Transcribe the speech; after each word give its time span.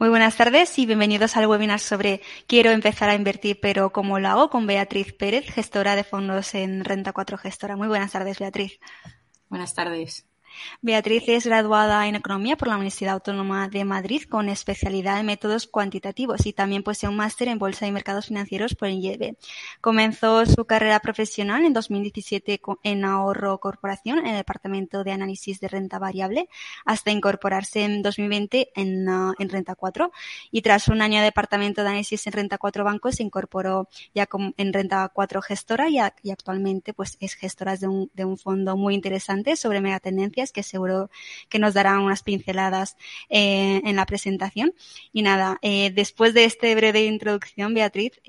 Muy 0.00 0.08
buenas 0.08 0.34
tardes 0.34 0.78
y 0.78 0.86
bienvenidos 0.86 1.36
al 1.36 1.46
webinar 1.46 1.78
sobre 1.78 2.22
Quiero 2.46 2.70
empezar 2.70 3.10
a 3.10 3.14
invertir, 3.14 3.60
pero 3.60 3.92
¿cómo 3.92 4.18
lo 4.18 4.28
hago? 4.28 4.48
con 4.48 4.66
Beatriz 4.66 5.12
Pérez, 5.12 5.44
gestora 5.52 5.94
de 5.94 6.04
fondos 6.04 6.54
en 6.54 6.86
Renta 6.86 7.12
4 7.12 7.36
Gestora. 7.36 7.76
Muy 7.76 7.86
buenas 7.86 8.10
tardes, 8.10 8.38
Beatriz. 8.38 8.80
Buenas 9.50 9.74
tardes. 9.74 10.29
Beatriz 10.82 11.24
es 11.28 11.46
graduada 11.46 12.06
en 12.06 12.14
Economía 12.14 12.56
por 12.56 12.68
la 12.68 12.74
Universidad 12.74 13.14
Autónoma 13.14 13.68
de 13.68 13.84
Madrid 13.84 14.22
con 14.28 14.48
especialidad 14.48 15.20
en 15.20 15.26
métodos 15.26 15.66
cuantitativos 15.66 16.46
y 16.46 16.52
también 16.52 16.82
posee 16.82 17.08
un 17.08 17.16
máster 17.16 17.48
en 17.48 17.58
Bolsa 17.58 17.86
y 17.86 17.92
Mercados 17.92 18.26
Financieros 18.26 18.74
por 18.74 18.88
IEB. 18.88 19.36
Comenzó 19.80 20.46
su 20.46 20.64
carrera 20.64 21.00
profesional 21.00 21.64
en 21.64 21.72
2017 21.72 22.60
en 22.82 23.04
Ahorro 23.04 23.58
Corporación 23.58 24.18
en 24.18 24.28
el 24.28 24.36
Departamento 24.36 25.04
de 25.04 25.12
Análisis 25.12 25.60
de 25.60 25.68
Renta 25.68 25.98
Variable 25.98 26.48
hasta 26.84 27.10
incorporarse 27.10 27.84
en 27.84 28.02
2020 28.02 28.72
en, 28.74 29.08
uh, 29.08 29.34
en 29.38 29.48
Renta 29.48 29.74
4 29.74 30.12
y 30.50 30.62
tras 30.62 30.88
un 30.88 31.02
año 31.02 31.18
de 31.18 31.24
Departamento 31.24 31.82
de 31.82 31.88
Análisis 31.88 32.26
en 32.26 32.32
Renta 32.32 32.58
4 32.58 32.84
Bancos 32.84 33.16
se 33.16 33.22
incorporó 33.22 33.88
ya 34.14 34.28
en 34.56 34.72
Renta 34.72 35.08
4 35.12 35.42
Gestora 35.42 35.88
y, 35.88 35.98
y 36.22 36.30
actualmente 36.30 36.94
pues 36.94 37.16
es 37.20 37.34
gestora 37.34 37.76
de 37.76 37.88
un, 37.88 38.10
de 38.14 38.24
un 38.24 38.38
fondo 38.38 38.76
muy 38.76 38.94
interesante 38.94 39.56
sobre 39.56 39.80
megatendencias 39.80 40.49
que 40.52 40.62
seguro 40.62 41.10
que 41.48 41.58
nos 41.58 41.74
darán 41.74 42.00
unas 42.00 42.22
pinceladas 42.22 42.96
eh, 43.28 43.80
en 43.84 43.96
la 43.96 44.06
presentación. 44.06 44.74
Y 45.12 45.22
nada, 45.22 45.58
eh, 45.62 45.90
después 45.90 46.34
de 46.34 46.44
este 46.44 46.74
breve 46.74 47.04
introducción, 47.04 47.74
Beatriz, 47.74 48.20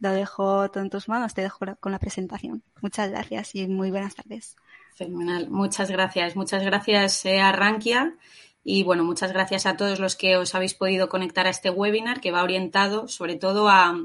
lo 0.00 0.12
dejo 0.12 0.70
todo 0.70 0.82
en 0.82 0.90
tus 0.90 1.08
manos, 1.08 1.34
te 1.34 1.42
dejo 1.42 1.58
con 1.80 1.92
la 1.92 1.98
presentación. 1.98 2.62
Muchas 2.80 3.10
gracias 3.10 3.54
y 3.54 3.66
muy 3.66 3.90
buenas 3.90 4.14
tardes. 4.14 4.56
Fenomenal, 4.94 5.48
muchas 5.50 5.90
gracias. 5.90 6.36
Muchas 6.36 6.64
gracias 6.64 7.24
eh, 7.24 7.40
a 7.40 7.52
Rankia 7.52 8.16
y 8.64 8.82
bueno, 8.82 9.04
muchas 9.04 9.32
gracias 9.32 9.66
a 9.66 9.76
todos 9.76 9.98
los 9.98 10.16
que 10.16 10.36
os 10.36 10.54
habéis 10.54 10.74
podido 10.74 11.08
conectar 11.08 11.46
a 11.46 11.50
este 11.50 11.70
webinar 11.70 12.20
que 12.20 12.32
va 12.32 12.42
orientado 12.42 13.08
sobre 13.08 13.36
todo 13.36 13.68
a 13.68 13.96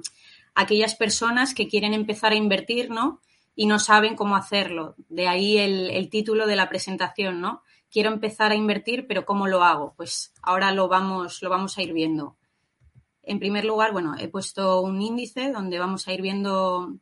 aquellas 0.56 0.96
personas 0.96 1.54
que 1.54 1.68
quieren 1.68 1.94
empezar 1.94 2.32
a 2.32 2.36
invertir, 2.36 2.90
¿no? 2.90 3.22
Y 3.56 3.68
no 3.68 3.80
saben 3.80 4.16
cómo 4.16 4.36
hacerlo. 4.36 4.96
De 5.10 5.28
ahí 5.28 5.58
el, 5.58 6.10
título 6.10 6.48
de 6.48 6.56
la 6.56 6.70
presentación, 6.70 7.42
¿no? 7.42 7.62
Quiero 7.92 8.12
empezar 8.12 8.52
a 8.52 8.56
invertir, 8.56 9.06
pero 9.08 9.26
¿cómo 9.26 9.48
lo 9.48 9.64
hago? 9.64 9.94
Pues 9.96 10.34
ahora 10.42 10.72
lo 10.72 10.88
vamos, 10.88 11.42
lo 11.44 11.50
vamos 11.50 11.78
a 11.78 11.84
ir 11.84 11.94
viendo. 11.94 12.38
En 13.22 13.40
primer 13.40 13.66
lugar, 13.66 13.92
bueno, 13.92 14.16
he 14.18 14.28
puesto 14.28 14.82
un 14.82 15.02
índice 15.02 15.52
donde 15.52 15.80
vamos 15.80 16.08
a 16.08 16.14
ir 16.14 16.22
viendo, 16.22 16.98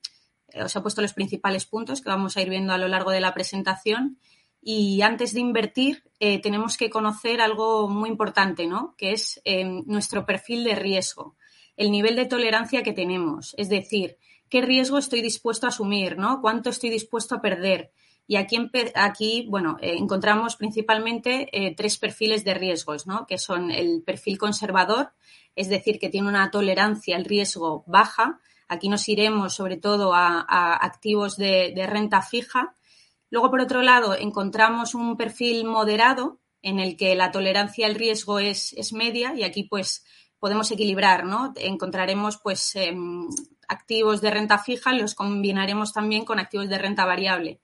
eh, 0.49 0.63
os 0.63 0.75
he 0.75 0.81
puesto 0.81 1.01
los 1.01 1.13
principales 1.13 1.65
puntos 1.65 2.01
que 2.01 2.09
vamos 2.09 2.35
a 2.35 2.41
ir 2.41 2.49
viendo 2.49 2.73
a 2.73 2.77
lo 2.77 2.87
largo 2.87 3.11
de 3.11 3.21
la 3.21 3.33
presentación. 3.33 4.19
Y 4.61 5.01
antes 5.01 5.33
de 5.33 5.39
invertir, 5.39 6.03
eh, 6.19 6.39
tenemos 6.39 6.77
que 6.77 6.89
conocer 6.89 7.41
algo 7.41 7.87
muy 7.89 8.09
importante, 8.09 8.67
¿no? 8.67 8.93
Que 8.97 9.13
es 9.13 9.41
eh, 9.45 9.65
nuestro 9.85 10.25
perfil 10.25 10.63
de 10.65 10.75
riesgo, 10.75 11.35
el 11.77 11.89
nivel 11.89 12.15
de 12.15 12.25
tolerancia 12.25 12.83
que 12.83 12.93
tenemos. 12.93 13.55
Es 13.57 13.69
decir, 13.69 14.17
qué 14.51 14.61
riesgo 14.61 14.97
estoy 14.97 15.21
dispuesto 15.21 15.65
a 15.65 15.69
asumir, 15.69 16.17
¿no? 16.17 16.41
¿Cuánto 16.41 16.69
estoy 16.69 16.89
dispuesto 16.89 17.35
a 17.35 17.41
perder? 17.41 17.93
Y 18.27 18.35
aquí, 18.35 18.57
aquí 18.95 19.47
bueno, 19.49 19.77
eh, 19.81 19.95
encontramos 19.97 20.57
principalmente 20.57 21.47
eh, 21.53 21.73
tres 21.73 21.97
perfiles 21.97 22.43
de 22.43 22.53
riesgos, 22.53 23.07
¿no? 23.07 23.25
Que 23.25 23.37
son 23.37 23.71
el 23.71 24.03
perfil 24.03 24.37
conservador, 24.37 25.13
es 25.55 25.69
decir, 25.69 25.99
que 25.99 26.09
tiene 26.09 26.27
una 26.27 26.51
tolerancia 26.51 27.15
al 27.15 27.23
riesgo 27.23 27.85
baja. 27.87 28.41
Aquí 28.67 28.89
nos 28.89 29.07
iremos 29.07 29.53
sobre 29.53 29.77
todo 29.77 30.13
a, 30.13 30.41
activos 30.75 31.37
de, 31.37 31.73
renta 31.87 32.21
fija. 32.21 32.75
Luego, 33.29 33.49
por 33.49 33.61
otro 33.61 33.81
lado, 33.81 34.15
encontramos 34.17 34.95
un 34.95 35.15
perfil 35.15 35.63
moderado 35.63 36.39
en 36.61 36.79
el 36.79 36.97
que 36.97 37.15
la 37.15 37.31
tolerancia 37.31 37.87
al 37.87 37.95
riesgo 37.95 38.39
es, 38.39 38.73
es 38.73 38.91
media 38.91 39.33
y 39.33 39.43
aquí 39.43 39.63
pues 39.63 40.05
podemos 40.39 40.71
equilibrar, 40.71 41.25
¿no? 41.25 41.53
Encontraremos 41.55 42.37
pues 42.37 42.75
em, 42.75 43.29
activos 43.71 44.19
de 44.19 44.31
renta 44.31 44.59
fija, 44.59 44.93
los 44.93 45.15
combinaremos 45.15 45.93
también 45.93 46.25
con 46.25 46.39
activos 46.39 46.67
de 46.67 46.77
renta 46.77 47.05
variable. 47.05 47.61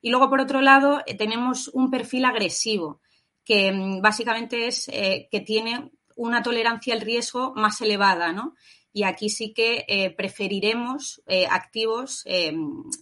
Y 0.00 0.10
luego, 0.10 0.30
por 0.30 0.40
otro 0.40 0.62
lado, 0.62 1.02
eh, 1.06 1.14
tenemos 1.14 1.68
un 1.68 1.90
perfil 1.90 2.24
agresivo, 2.24 3.00
que 3.44 3.70
mm, 3.70 4.00
básicamente 4.00 4.66
es 4.66 4.88
eh, 4.88 5.28
que 5.30 5.40
tiene 5.40 5.92
una 6.16 6.42
tolerancia 6.42 6.94
al 6.94 7.02
riesgo 7.02 7.52
más 7.54 7.80
elevada, 7.82 8.32
¿no? 8.32 8.54
Y 8.94 9.04
aquí 9.04 9.28
sí 9.28 9.54
que 9.54 9.84
eh, 9.88 10.10
preferiremos 10.10 11.22
activos 11.48 12.26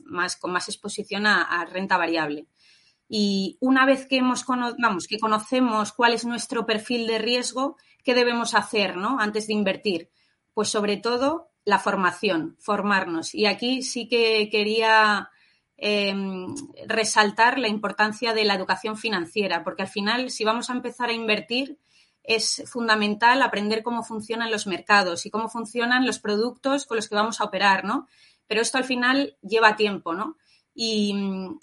más, 0.04 0.36
con 0.36 0.52
más 0.52 0.68
exposición 0.68 1.26
a, 1.26 1.64
renta 1.64 1.96
variable. 1.96 2.46
Y 3.08 3.56
una 3.58 3.84
vez 3.84 4.06
que, 4.06 4.18
hemos 4.18 4.46
vamos, 4.46 5.08
que 5.08 5.18
conocemos 5.18 5.90
cuál 5.90 6.12
es 6.12 6.24
nuestro 6.24 6.64
perfil 6.64 7.08
de 7.08 7.18
riesgo, 7.18 7.76
¿qué 8.04 8.14
debemos 8.14 8.54
hacer 8.54 8.96
¿no? 8.96 9.18
antes 9.18 9.48
de 9.48 9.54
invertir? 9.54 10.10
Pues 10.54 10.68
sobre 10.68 10.96
todo 10.96 11.49
la 11.64 11.78
formación, 11.78 12.56
formarnos. 12.58 13.34
Y 13.34 13.46
aquí 13.46 13.82
sí 13.82 14.08
que 14.08 14.48
quería 14.50 15.30
em, 15.76 16.54
resaltar 16.86 17.58
la 17.58 17.68
importancia 17.68 18.34
de 18.34 18.44
la 18.44 18.54
educación 18.54 18.96
financiera, 18.96 19.64
porque 19.64 19.82
al 19.82 19.88
final, 19.88 20.30
si 20.30 20.44
vamos 20.44 20.70
a 20.70 20.74
empezar 20.74 21.08
a 21.08 21.14
invertir, 21.14 21.78
es 22.22 22.62
fundamental 22.66 23.42
aprender 23.42 23.82
cómo 23.82 24.02
funcionan 24.02 24.50
los 24.50 24.66
mercados 24.66 25.26
y 25.26 25.30
cómo 25.30 25.48
funcionan 25.48 26.06
los 26.06 26.18
productos 26.18 26.86
con 26.86 26.96
los 26.96 27.08
que 27.08 27.14
vamos 27.14 27.40
a 27.40 27.44
operar, 27.44 27.84
¿no? 27.84 28.08
Pero 28.46 28.60
esto 28.60 28.78
al 28.78 28.84
final 28.84 29.36
lleva 29.42 29.76
tiempo, 29.76 30.12
¿no? 30.14 30.36
Y, 30.74 31.14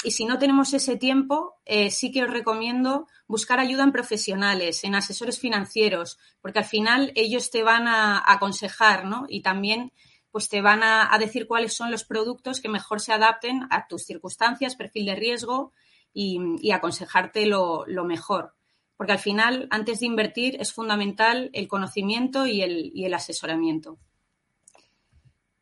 si 0.10 0.26
no 0.26 0.38
tenemos 0.38 0.74
ese 0.74 0.98
tiempo, 0.98 1.56
eh, 1.66 1.92
sí 1.92 2.12
que 2.12 2.24
os 2.24 2.30
recomiendo 2.30 3.08
buscar 3.28 3.60
ayuda 3.60 3.84
en 3.84 3.92
profesionales, 3.92 4.84
en 4.84 4.96
asesores 4.96 5.40
financieros, 5.40 6.20
porque 6.42 6.60
al 6.60 6.66
final 6.66 7.12
ellos 7.16 7.50
te 7.50 7.64
van 7.64 7.88
a 7.88 8.22
aconsejar, 8.26 9.06
¿no? 9.06 9.26
Y 9.30 9.42
también 9.42 9.94
pues 10.32 10.50
te 10.50 10.62
van 10.62 10.84
a, 10.84 11.18
decir 11.18 11.48
cuáles 11.48 11.74
son 11.74 11.90
los 11.90 12.04
productos 12.04 12.62
que 12.62 12.70
mejor 12.70 13.00
se 13.00 13.12
adapten 13.12 13.66
a 13.72 13.88
tus 13.88 14.04
circunstancias, 14.04 14.76
perfil 14.76 15.08
de 15.08 15.16
riesgo 15.16 15.72
y, 16.14 16.70
aconsejarte 16.72 17.48
lo, 17.48 17.86
mejor. 18.06 18.54
Porque 18.98 19.14
al 19.14 19.20
final, 19.20 19.68
antes 19.72 20.00
de 20.00 20.06
invertir, 20.06 20.58
es 20.60 20.74
fundamental 20.74 21.50
el 21.54 21.68
conocimiento 21.68 22.46
y 22.46 22.62
el, 22.62 22.92
y 22.94 23.06
el 23.06 23.14
asesoramiento. 23.16 23.98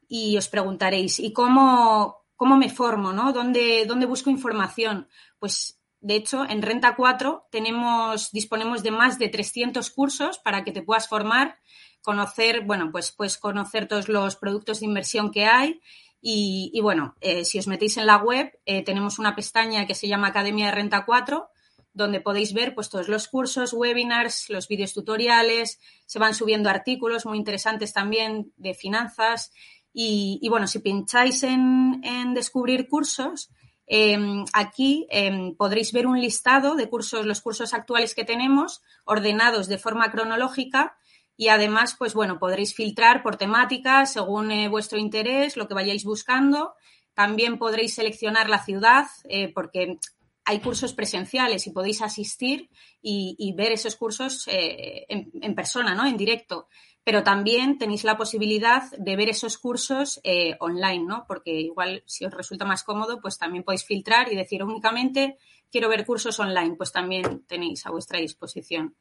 Y 0.10 0.36
os 0.38 0.50
preguntaréis, 0.50 1.20
¿y 1.20 1.32
cómo, 1.32 2.25
¿Cómo 2.36 2.58
me 2.58 2.70
formo? 2.70 3.14
¿no? 3.14 3.32
¿Dónde, 3.34 3.86
¿Dónde 3.86 4.06
busco 4.06 4.30
información? 4.30 5.08
Pues 5.40 5.80
de 6.06 6.16
hecho, 6.16 6.46
en 6.48 6.62
Renta 6.62 6.96
4 6.96 7.48
tenemos, 7.50 8.32
disponemos 8.32 8.84
de 8.84 8.92
más 8.92 9.18
de 9.18 9.30
300 9.30 9.90
cursos 9.90 10.38
para 10.38 10.64
que 10.64 10.72
te 10.72 10.84
puedas 10.84 11.08
formar, 11.08 11.58
conocer, 12.04 12.62
bueno, 12.64 12.92
pues, 12.92 13.12
pues 13.12 13.40
conocer 13.40 13.88
todos 13.88 14.08
los 14.08 14.36
productos 14.36 14.82
de 14.82 14.86
inversión 14.86 15.32
que 15.32 15.46
hay. 15.46 15.82
Y, 16.22 16.80
bueno, 16.82 17.16
eh, 17.22 17.46
si 17.46 17.58
os 17.60 17.68
metéis 17.68 17.98
en 17.98 18.08
la 18.08 18.18
web, 18.18 18.52
eh, 18.66 18.84
tenemos 18.84 19.18
una 19.20 19.36
pestaña 19.36 19.88
que 19.88 19.96
se 19.96 20.08
llama 20.08 20.28
Academia 20.28 20.68
de 20.68 20.72
Renta 20.74 21.06
4, 21.06 21.50
donde 21.94 22.22
podéis 22.22 22.54
ver 22.54 22.76
pues, 22.76 22.90
todos 22.90 23.08
los 23.08 23.28
cursos, 23.28 23.74
webinars, 23.74 24.50
los 24.50 24.68
vídeos 24.68 24.94
tutoriales, 24.94 25.80
se 26.06 26.20
van 26.20 26.36
subiendo 26.36 26.70
artículos 26.70 27.26
muy 27.26 27.38
interesantes 27.40 27.94
también 27.94 28.52
de 28.58 28.76
finanzas 28.76 29.52
y, 29.98 30.50
bueno, 30.50 30.68
si 30.68 30.80
pincháis 30.80 31.42
en, 31.44 32.34
descubrir 32.34 32.90
cursos, 32.90 33.50
em, 33.88 34.44
aquí 34.52 35.08
em, 35.10 35.56
podréis 35.56 35.94
ver 35.94 36.06
un 36.06 36.20
listado 36.20 36.76
de 36.76 36.90
cursos, 36.90 37.26
los 37.26 37.40
cursos 37.40 37.74
actuales 37.74 38.14
que 38.14 38.26
tenemos, 38.26 38.82
ordenados 39.06 39.70
de 39.70 39.78
forma 39.78 40.12
cronológica 40.12 40.98
y 41.38 41.48
además, 41.48 41.96
pues 41.98 42.14
bueno, 42.14 42.40
podréis 42.40 42.76
filtrar 42.76 43.24
por 43.24 43.38
temática 43.38 44.06
según 44.06 44.52
eh, 44.52 44.68
vuestro 44.68 44.98
interés, 45.00 45.56
lo 45.56 45.66
que 45.66 45.74
vayáis 45.74 46.04
buscando. 46.04 46.74
También 47.14 47.58
podréis 47.58 47.96
seleccionar 47.96 48.50
la 48.50 48.64
ciudad, 48.66 49.08
eh, 49.30 49.54
porque 49.54 49.98
hay 50.44 50.60
cursos 50.60 50.94
presenciales 50.94 51.68
y 51.68 51.72
podéis 51.72 52.02
asistir 52.02 52.70
y, 53.02 53.54
ver 53.56 53.72
esos 53.72 53.96
cursos 53.96 54.46
eh, 54.48 55.06
en, 55.08 55.32
en, 55.42 55.56
persona, 55.56 55.96
¿no? 55.96 56.06
En 56.06 56.18
directo 56.18 56.68
pero 57.06 57.22
también 57.22 57.78
tenéis 57.78 58.04
la 58.04 58.18
posibilidad 58.18 58.90
de 58.98 59.16
ver 59.16 59.30
esos 59.30 59.60
cursos 59.60 60.20
eh, 60.24 60.58
online, 60.60 61.06
¿no? 61.06 61.26
Porque 61.28 61.52
igual 61.52 62.02
si 62.08 62.26
os 62.26 62.34
resulta 62.34 62.66
más 62.66 62.84
cómodo, 62.84 63.22
pues 63.22 63.38
también 63.38 63.64
podéis 63.64 63.86
filtrar 63.86 64.34
y 64.34 64.36
decir 64.36 64.64
únicamente 64.64 65.38
quiero 65.72 65.88
ver 65.88 66.04
cursos 66.04 66.40
online, 66.40 66.76
pues 66.76 66.92
también 66.92 67.46
tenéis 67.46 67.86
a 67.86 67.92
vuestra 67.92 68.20
disposición. 68.20 68.96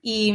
Y, 0.00 0.32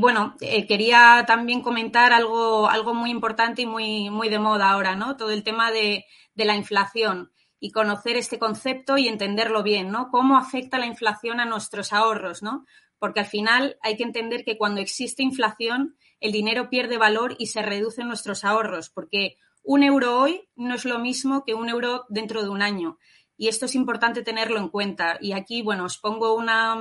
bueno, 0.00 0.36
eh, 0.42 0.66
quería 0.66 1.24
también 1.26 1.62
comentar 1.62 2.12
algo, 2.12 2.68
algo 2.68 2.92
muy 2.92 3.10
importante 3.10 3.62
y 3.62 3.66
muy, 3.66 4.10
muy 4.10 4.28
de 4.28 4.38
moda 4.38 4.72
ahora, 4.72 4.96
¿no? 4.96 5.16
Todo 5.16 5.30
el 5.30 5.42
tema 5.42 5.70
de, 5.72 6.04
de 6.34 6.44
la 6.44 6.56
inflación 6.56 7.32
y 7.58 7.70
conocer 7.70 8.18
este 8.18 8.38
concepto 8.38 8.98
y 8.98 9.08
entenderlo 9.08 9.62
bien, 9.62 9.90
¿no? 9.90 10.10
Cómo 10.10 10.36
afecta 10.36 10.78
la 10.78 10.86
inflación 10.86 11.40
a 11.40 11.46
nuestros 11.46 11.94
ahorros, 11.94 12.42
¿no? 12.42 12.66
Porque 13.00 13.20
al 13.20 13.26
final 13.26 13.78
hay 13.82 13.96
que 13.96 14.04
entender 14.04 14.44
que 14.44 14.56
cuando 14.56 14.80
existe 14.80 15.24
inflación, 15.24 15.96
el 16.20 16.30
dinero 16.30 16.68
pierde 16.68 16.98
valor 16.98 17.34
y 17.38 17.46
se 17.46 17.62
reducen 17.62 18.06
nuestros 18.06 18.44
ahorros, 18.44 18.90
porque 18.90 19.36
un 19.64 19.82
euro 19.82 20.18
hoy 20.20 20.48
no 20.54 20.74
es 20.74 20.84
lo 20.84 20.98
mismo 20.98 21.42
que 21.44 21.54
un 21.54 21.68
euro 21.68 22.04
dentro 22.08 22.42
de 22.42 22.50
un 22.50 22.62
año. 22.62 22.98
y 23.42 23.48
esto 23.48 23.64
es 23.64 23.74
importante 23.74 24.22
tenerlo 24.22 24.58
en 24.58 24.68
cuenta. 24.68 25.16
Y 25.18 25.32
aquí, 25.32 25.62
bueno, 25.62 25.86
os 25.86 25.96
pongo 25.96 26.34
una, 26.34 26.76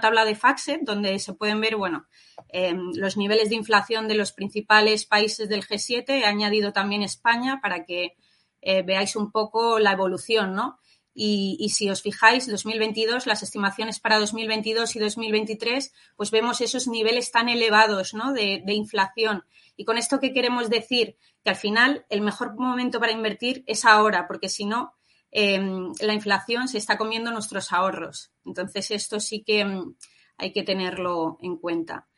tabla 0.00 0.24
de 0.24 0.34
FAXET 0.34 0.80
donde 0.80 1.18
se 1.18 1.34
pueden 1.34 1.60
ver, 1.60 1.76
bueno, 1.76 2.06
em, 2.48 2.92
los 2.94 3.18
niveles 3.18 3.50
de 3.50 3.56
inflación 3.56 4.08
de 4.08 4.14
los 4.14 4.32
principales 4.32 5.04
países 5.04 5.50
del 5.50 5.66
G7. 5.66 6.08
He 6.08 6.24
añadido 6.24 6.72
también 6.72 7.02
España 7.02 7.60
para 7.60 7.84
que 7.84 8.16
eh, 8.62 8.82
veáis 8.82 9.16
un 9.16 9.30
poco 9.30 9.78
la 9.78 9.92
evolución, 9.92 10.54
¿no? 10.54 10.78
Y, 11.20 11.70
si 11.70 11.90
os 11.90 12.00
fijáis, 12.00 12.48
2022, 12.48 13.26
las 13.26 13.42
estimaciones 13.42 13.98
para 13.98 14.20
2022 14.20 14.94
y 14.94 14.98
2023, 15.00 15.92
pues 16.14 16.30
vemos 16.30 16.60
esos 16.60 16.86
niveles 16.86 17.32
tan 17.32 17.48
elevados 17.48 18.14
¿no? 18.14 18.32
de, 18.32 18.62
inflación. 18.68 19.44
Y 19.76 19.84
con 19.84 19.98
esto, 19.98 20.20
¿qué 20.20 20.32
queremos 20.32 20.70
decir? 20.70 21.16
Que 21.42 21.50
al 21.50 21.56
final 21.56 22.06
el 22.08 22.20
mejor 22.20 22.54
momento 22.54 23.00
para 23.00 23.10
invertir 23.10 23.64
es 23.66 23.84
ahora, 23.84 24.28
porque 24.28 24.48
si 24.48 24.64
no, 24.64 24.94
Em, 25.30 25.92
la 26.00 26.14
inflación 26.14 26.68
se 26.68 26.78
está 26.78 26.96
comiendo 26.96 27.30
nuestros 27.30 27.72
ahorros. 27.72 28.32
Entonces, 28.44 28.90
esto 28.90 29.20
sí 29.20 29.42
que 29.42 29.60
em, 29.60 29.94
hay 30.38 30.52
que 30.52 30.62
tenerlo 30.62 31.38
en 31.42 31.56
cuenta. 31.56 32.08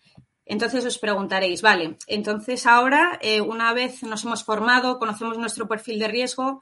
Entonces 0.44 0.84
os 0.84 0.98
preguntaréis, 0.98 1.62
vale, 1.62 1.96
entonces 2.08 2.66
ahora, 2.66 3.20
eh, 3.22 3.40
una 3.40 3.72
vez 3.72 4.02
nos 4.02 4.24
hemos 4.24 4.42
formado, 4.42 4.98
conocemos 4.98 5.38
nuestro 5.38 5.68
perfil 5.68 6.00
de 6.00 6.08
riesgo, 6.08 6.60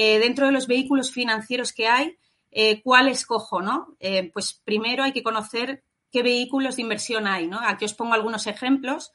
eh, 0.00 0.18
dentro 0.18 0.46
de 0.46 0.52
los 0.52 0.66
vehículos 0.66 1.10
financieros 1.10 1.72
que 1.72 1.88
hay, 1.88 2.16
eh, 2.50 2.82
¿cuál 2.82 3.08
escojo? 3.08 3.60
¿no? 3.60 3.96
pues 4.32 4.60
primero 4.64 5.02
hay 5.02 5.12
que 5.12 5.22
conocer 5.22 5.82
qué 6.10 6.22
vehículos 6.22 6.76
de 6.76 6.82
inversión 6.82 7.26
hay. 7.26 7.46
¿no? 7.46 7.58
Aquí 7.60 7.84
os 7.84 7.94
pongo 7.94 8.14
algunos 8.14 8.46
ejemplos. 8.46 9.12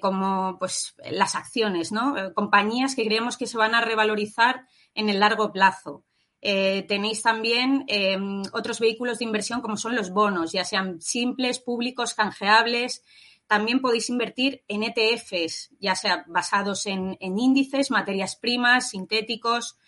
como 0.00 0.58
pues 0.58 0.94
las 1.10 1.34
acciones, 1.34 1.90
¿no? 1.90 2.14
compañías 2.34 2.94
que 2.94 3.06
creemos 3.06 3.38
que 3.38 3.46
se 3.46 3.56
van 3.56 3.74
a 3.74 3.80
revalorizar 3.80 4.66
en 4.94 5.08
el 5.08 5.20
largo 5.20 5.52
plazo. 5.52 6.04
Eh, 6.46 6.84
tenéis 6.86 7.22
también 7.22 7.86
eh, 7.88 8.18
otros 8.52 8.78
vehículos 8.78 9.18
de 9.18 9.24
inversión 9.24 9.62
como 9.62 9.78
son 9.78 9.96
los 9.96 10.10
bonos, 10.10 10.52
ya 10.52 10.62
sean 10.62 11.00
simples, 11.00 11.58
públicos, 11.58 12.12
canjeables. 12.12 13.02
También 13.46 13.80
podéis 13.80 14.10
invertir 14.10 14.62
en 14.68 14.82
ETFs, 14.82 15.70
ya 15.80 15.94
sea 15.96 16.24
basados 16.28 16.84
en, 16.84 17.16
índices, 17.20 17.90
materias 17.90 18.36
primas, 18.36 18.90
sintéticos. 18.90 19.78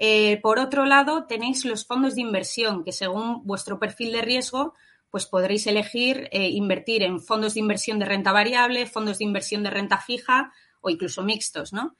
Eh, 0.00 0.40
por 0.40 0.58
otro 0.58 0.84
lado, 0.86 1.26
tenéis 1.26 1.64
los 1.64 1.86
fondos 1.86 2.16
de 2.16 2.22
inversión, 2.22 2.82
que 2.82 2.90
según 2.90 3.46
vuestro 3.46 3.78
perfil 3.78 4.10
de 4.10 4.22
riesgo, 4.22 4.74
pues 5.10 5.26
podréis 5.26 5.66
elegir 5.66 6.28
invertir 6.32 7.02
en 7.02 7.20
fondos 7.20 7.54
de 7.54 7.60
inversión 7.60 7.98
de 7.98 8.06
renta 8.06 8.32
variable, 8.32 8.86
fondos 8.86 9.18
de 9.18 9.24
inversión 9.24 9.64
de 9.64 9.70
renta 9.70 9.98
fija 9.98 10.52
o 10.80 10.88
incluso 10.88 11.24
mixtos, 11.24 11.72
¿no? 11.72 11.96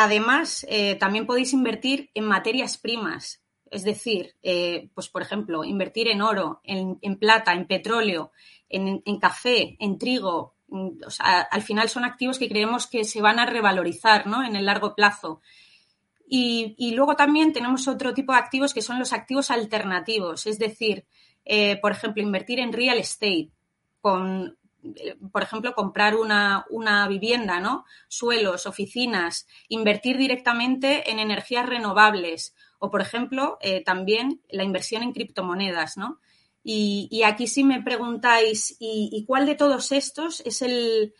Además, 0.00 0.64
eh, 0.68 0.94
también 0.94 1.26
podéis 1.26 1.52
invertir 1.52 2.08
en 2.14 2.24
materias 2.24 2.78
primas, 2.78 3.42
es 3.68 3.82
decir, 3.82 4.36
eh, 4.44 4.90
pues 4.94 5.08
por 5.08 5.22
ejemplo, 5.22 5.64
invertir 5.64 6.06
en 6.06 6.22
oro, 6.22 6.60
en, 6.62 7.18
plata, 7.18 7.52
en 7.52 7.66
petróleo, 7.66 8.30
en, 8.68 9.02
café, 9.18 9.76
en 9.80 9.98
trigo. 9.98 10.54
Mm, 10.68 11.00
al 11.18 11.62
final 11.62 11.88
son 11.88 12.04
activos 12.04 12.38
que 12.38 12.48
creemos 12.48 12.86
que 12.86 13.02
se 13.02 13.20
van 13.20 13.40
a 13.40 13.46
revalorizar 13.46 14.24
en 14.46 14.54
el 14.54 14.66
largo 14.66 14.94
plazo. 14.94 15.40
Y, 16.30 16.92
luego 16.94 17.16
también 17.16 17.52
tenemos 17.52 17.88
otro 17.88 18.12
tipo 18.12 18.32
de 18.32 18.38
activos 18.38 18.74
que 18.74 18.82
son 18.82 18.98
los 18.98 19.12
activos 19.12 19.50
alternativos, 19.50 20.46
es 20.46 20.58
decir, 20.58 21.06
eh, 21.44 21.78
por 21.80 21.92
ejemplo, 21.92 22.22
invertir 22.22 22.60
en 22.60 22.72
real 22.72 22.98
estate 22.98 23.50
con 24.00 24.58
por 25.32 25.42
ejemplo, 25.42 25.74
comprar 25.74 26.14
una, 26.14 26.64
vivienda, 27.08 27.60
¿no? 27.60 27.84
Suelos, 28.08 28.66
oficinas, 28.66 29.46
invertir 29.68 30.16
directamente 30.16 31.10
en 31.10 31.18
energías 31.18 31.66
renovables 31.66 32.54
o, 32.78 32.90
por 32.90 33.00
ejemplo, 33.00 33.58
eh, 33.60 33.82
también 33.82 34.40
la 34.48 34.64
inversión 34.64 35.02
en 35.02 35.12
criptomonedas, 35.12 35.96
¿no? 35.96 36.20
Y, 36.62 37.22
aquí 37.24 37.46
si 37.46 37.64
me 37.64 37.82
preguntáis, 37.82 38.76
¿y, 38.78 39.24
cuál 39.26 39.46
de 39.46 39.54
todos 39.54 39.90
estos 39.90 40.40
es 40.40 40.62
el, 40.62 41.14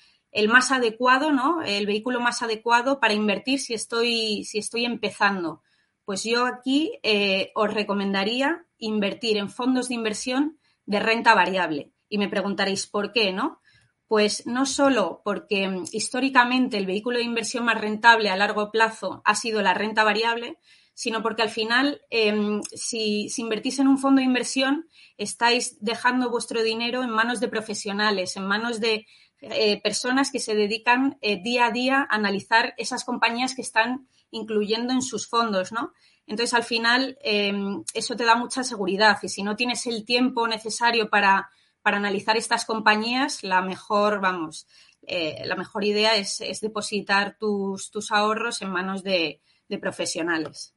más 0.46 0.70
adecuado, 0.70 1.32
¿no? 1.32 1.62
El 1.62 1.86
vehículo 1.86 2.20
más 2.20 2.42
adecuado 2.42 3.00
para 3.00 3.14
invertir 3.14 3.58
si 3.58 3.74
estoy, 3.74 4.44
si 4.44 4.58
estoy 4.58 4.84
empezando. 4.84 5.62
Pues 6.04 6.22
yo 6.22 6.46
aquí 6.46 7.00
eh, 7.02 7.50
os 7.56 7.74
recomendaría 7.74 8.64
invertir 8.78 9.36
en 9.36 9.50
fondos 9.50 9.88
de 9.88 9.96
inversión 9.96 10.60
de 10.86 11.00
renta 11.00 11.34
variable 11.34 11.90
y 12.08 12.18
me 12.18 12.28
preguntaréis 12.28 12.86
por 12.86 13.12
qué, 13.12 13.32
¿no? 13.32 13.60
Pues 14.06 14.46
no 14.46 14.64
solo 14.64 15.20
porque 15.24 15.68
mm, 15.68 15.84
históricamente 15.92 16.78
el 16.78 16.86
vehículo 16.86 17.18
de 17.18 17.24
inversión 17.24 17.64
más 17.64 17.80
rentable 17.80 18.30
a 18.30 18.36
largo 18.36 18.70
plazo 18.70 19.22
ha 19.24 19.34
sido 19.34 19.60
la 19.60 19.74
renta 19.74 20.04
variable, 20.04 20.58
sino 20.94 21.22
porque 21.22 21.42
al 21.42 21.50
final, 21.50 22.00
em, 22.10 22.60
si, 22.74 23.28
invertís 23.36 23.78
en 23.78 23.86
un 23.86 23.98
fondo 23.98 24.18
de 24.18 24.24
inversión, 24.24 24.88
estáis 25.16 25.76
dejando 25.80 26.28
vuestro 26.28 26.62
dinero 26.62 27.04
en 27.04 27.10
manos 27.10 27.38
de 27.38 27.46
profesionales, 27.46 28.36
en 28.36 28.46
manos 28.46 28.80
de 28.80 29.06
eh, 29.40 29.80
personas 29.82 30.30
que 30.30 30.40
se 30.40 30.54
dedican 30.54 31.18
eh, 31.20 31.40
día 31.42 31.66
a 31.66 31.70
día 31.70 32.06
a 32.08 32.16
analizar 32.16 32.74
esas 32.76 33.04
compañías 33.04 33.54
que 33.54 33.62
están 33.62 34.08
incluyendo 34.30 34.92
en 34.92 35.02
sus 35.02 35.28
fondos, 35.28 35.72
¿no? 35.72 35.92
Entonces, 36.26 36.54
al 36.54 36.64
final, 36.64 37.16
em, 37.22 37.82
eso 37.94 38.14
te 38.16 38.24
da 38.24 38.34
mucha 38.34 38.62
seguridad 38.62 39.18
y 39.22 39.28
si 39.28 39.42
no 39.42 39.56
tienes 39.56 39.86
el 39.86 40.04
tiempo 40.04 40.46
necesario 40.46 41.08
para 41.08 41.48
para 41.88 41.96
analizar 41.96 42.36
estas 42.36 42.66
compañías, 42.66 43.42
la 43.42 43.62
mejor, 43.62 44.20
vamos, 44.20 44.66
eh, 45.02 45.42
la 45.46 45.56
mejor 45.56 45.84
idea 45.84 46.16
es, 46.16 46.38
depositar 46.60 47.38
tus, 47.38 47.90
ahorros 48.10 48.60
en 48.60 48.70
manos 48.70 49.02
de, 49.02 49.40
profesionales. 49.80 50.74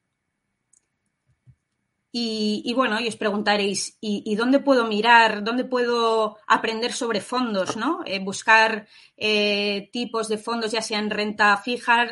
Y, 2.14 2.74
bueno, 2.76 3.00
y 3.00 3.08
os 3.08 3.16
preguntaréis, 3.16 3.98
¿y, 4.02 4.36
dónde 4.36 4.60
puedo 4.60 4.86
mirar, 4.86 5.46
dónde 5.46 5.64
puedo 5.64 6.38
aprender 6.46 6.92
sobre 6.92 7.22
fondos, 7.22 7.78
¿no? 7.78 8.02
Eh, 8.06 8.20
buscar 8.20 8.88
eh, 9.16 9.90
tipos 9.94 10.28
de 10.28 10.38
fondos, 10.38 10.72
ya 10.74 10.82
sean 10.82 11.10
renta 11.10 11.56
fija, 11.56 12.08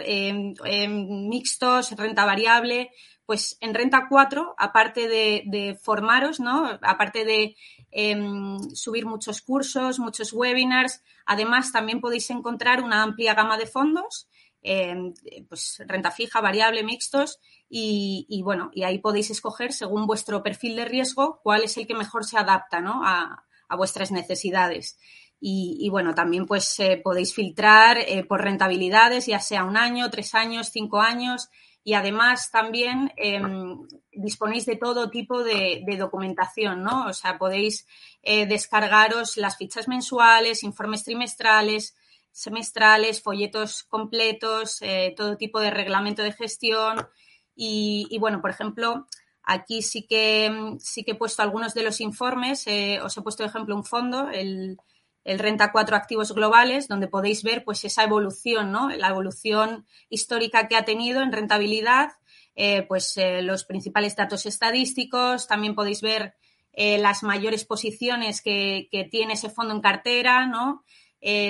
mixtos, 0.88 1.92
renta 1.92 2.25
variable. 2.25 2.92
Pues 3.25 3.60
en 3.62 3.75
Renta 3.75 4.07
4, 4.10 4.56
aparte 4.57 5.07
de, 5.07 5.44
de 5.46 5.75
formaros, 5.75 6.40
¿no? 6.40 6.80
Aparte 6.81 7.25
de 7.25 7.56
Em, 7.92 8.60
subir 8.75 9.06
muchos 9.06 9.42
cursos, 9.42 10.00
muchos 10.00 10.31
webinars. 10.31 11.04
Además, 11.25 11.72
también 11.72 12.01
podéis 12.01 12.30
encontrar 12.30 12.84
una 12.84 13.01
amplia 13.01 13.34
gama 13.34 13.57
de 13.57 13.66
fondos, 13.66 14.28
em, 14.61 15.13
pues 15.47 15.81
renta 15.88 16.11
fija, 16.11 16.41
variable, 16.41 16.83
mixtos, 16.83 17.39
y, 17.69 18.41
bueno, 18.44 18.71
y 18.73 18.83
ahí 18.83 18.97
podéis 18.97 19.29
escoger 19.29 19.73
según 19.73 20.07
vuestro 20.07 20.41
perfil 20.41 20.75
de 20.75 20.85
riesgo 20.85 21.39
cuál 21.44 21.63
es 21.63 21.77
el 21.77 21.85
que 21.85 21.94
mejor 21.94 22.25
se 22.25 22.38
adapta 22.38 22.81
a, 22.83 23.75
vuestras 23.77 24.11
necesidades. 24.11 24.98
Y, 25.39 25.88
bueno, 25.89 26.13
también 26.15 26.45
pues 26.45 26.79
eh, 26.79 27.00
podéis 27.01 27.34
filtrar 27.34 27.98
eh, 27.98 28.25
por 28.25 28.41
rentabilidades, 28.41 29.27
ya 29.27 29.39
sea 29.39 29.63
un 29.63 29.77
año, 29.77 30.10
tres 30.10 30.36
años, 30.36 30.69
cinco 30.72 31.00
años, 31.00 31.50
y 31.84 31.93
además 31.93 32.51
también 32.51 33.12
em, 33.15 33.88
disponéis 34.12 34.65
de 34.65 34.75
todo 34.75 35.10
tipo 35.10 35.43
de, 35.43 35.84
documentación, 35.98 36.84
¿no? 36.84 37.07
O 37.07 37.13
sea, 37.13 37.38
podéis 37.38 37.88
eh, 38.22 38.45
descargaros 38.45 39.38
las 39.38 39.57
fichas 39.57 39.88
mensuales, 39.88 40.63
informes 40.63 41.03
trimestrales, 41.03 41.95
semestrales, 42.39 43.22
folletos 43.22 43.84
completos, 43.84 44.81
eh, 44.81 45.13
todo 45.17 45.36
tipo 45.36 45.60
de 45.60 45.72
reglamento 45.72 46.24
de 46.24 46.31
gestión 46.31 47.05
y, 47.53 48.17
bueno, 48.22 48.39
por 48.39 48.50
ejemplo, 48.50 49.08
aquí 49.43 49.81
sí 49.81 50.08
que, 50.08 50.77
sí 50.79 51.03
que 51.03 51.12
he 51.12 51.15
puesto 51.15 51.41
algunos 51.41 51.74
de 51.74 51.84
los 51.84 52.00
informes, 52.00 52.65
eh, 52.67 53.01
os 53.03 53.17
he 53.17 53.22
puesto 53.22 53.43
de 53.43 53.50
ejemplo 53.50 53.75
un 53.75 53.84
fondo, 53.84 54.29
el, 54.29 54.77
el 55.25 55.39
Renta 55.39 55.74
4 55.74 55.98
Activos 55.98 56.34
Globales, 56.34 56.88
donde 56.88 57.10
podéis 57.10 57.43
ver 57.43 57.65
pues 57.65 57.84
esa 57.84 58.05
evolución, 58.05 58.72
¿no? 58.72 58.88
La 58.88 59.10
evolución 59.10 59.86
histórica 60.08 60.69
que 60.69 60.77
ha 60.77 60.86
tenido 60.86 61.22
en 61.22 61.34
rentabilidad, 61.34 62.12
eh, 62.55 62.84
pues 62.84 63.19
los 63.41 63.65
principales 63.65 64.15
datos 64.15 64.46
estadísticos, 64.46 65.46
también 65.46 65.75
podéis 65.75 66.01
ver 66.01 66.36
las 66.74 67.24
mayores 67.24 67.65
posiciones 67.65 68.41
que, 68.41 68.88
tiene 69.12 69.34
ese 69.34 69.50
fondo 69.50 69.74
en 69.74 69.81
cartera, 69.81 70.46
¿no? 70.46 70.86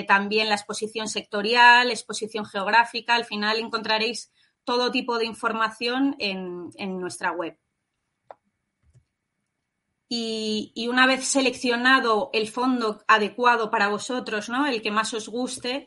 También 0.06 0.48
la 0.48 0.56
exposición 0.56 1.08
sectorial, 1.08 1.90
exposición 1.90 2.44
geográfica, 2.44 3.14
al 3.14 3.24
final 3.24 3.58
encontraréis 3.58 4.32
todo 4.64 4.90
tipo 4.90 5.18
de 5.18 5.26
información 5.26 6.16
en, 6.18 6.70
en 6.76 6.98
nuestra 6.98 7.32
web. 7.32 7.56
Y, 10.12 10.88
una 10.88 11.06
vez 11.06 11.24
seleccionado 11.24 12.30
el 12.32 12.48
fondo 12.48 13.04
adecuado 13.06 13.70
para 13.70 13.86
vosotros, 13.86 14.48
¿no? 14.48 14.66
El 14.66 14.82
que 14.82 14.90
más 14.90 15.14
os 15.14 15.28
guste, 15.28 15.86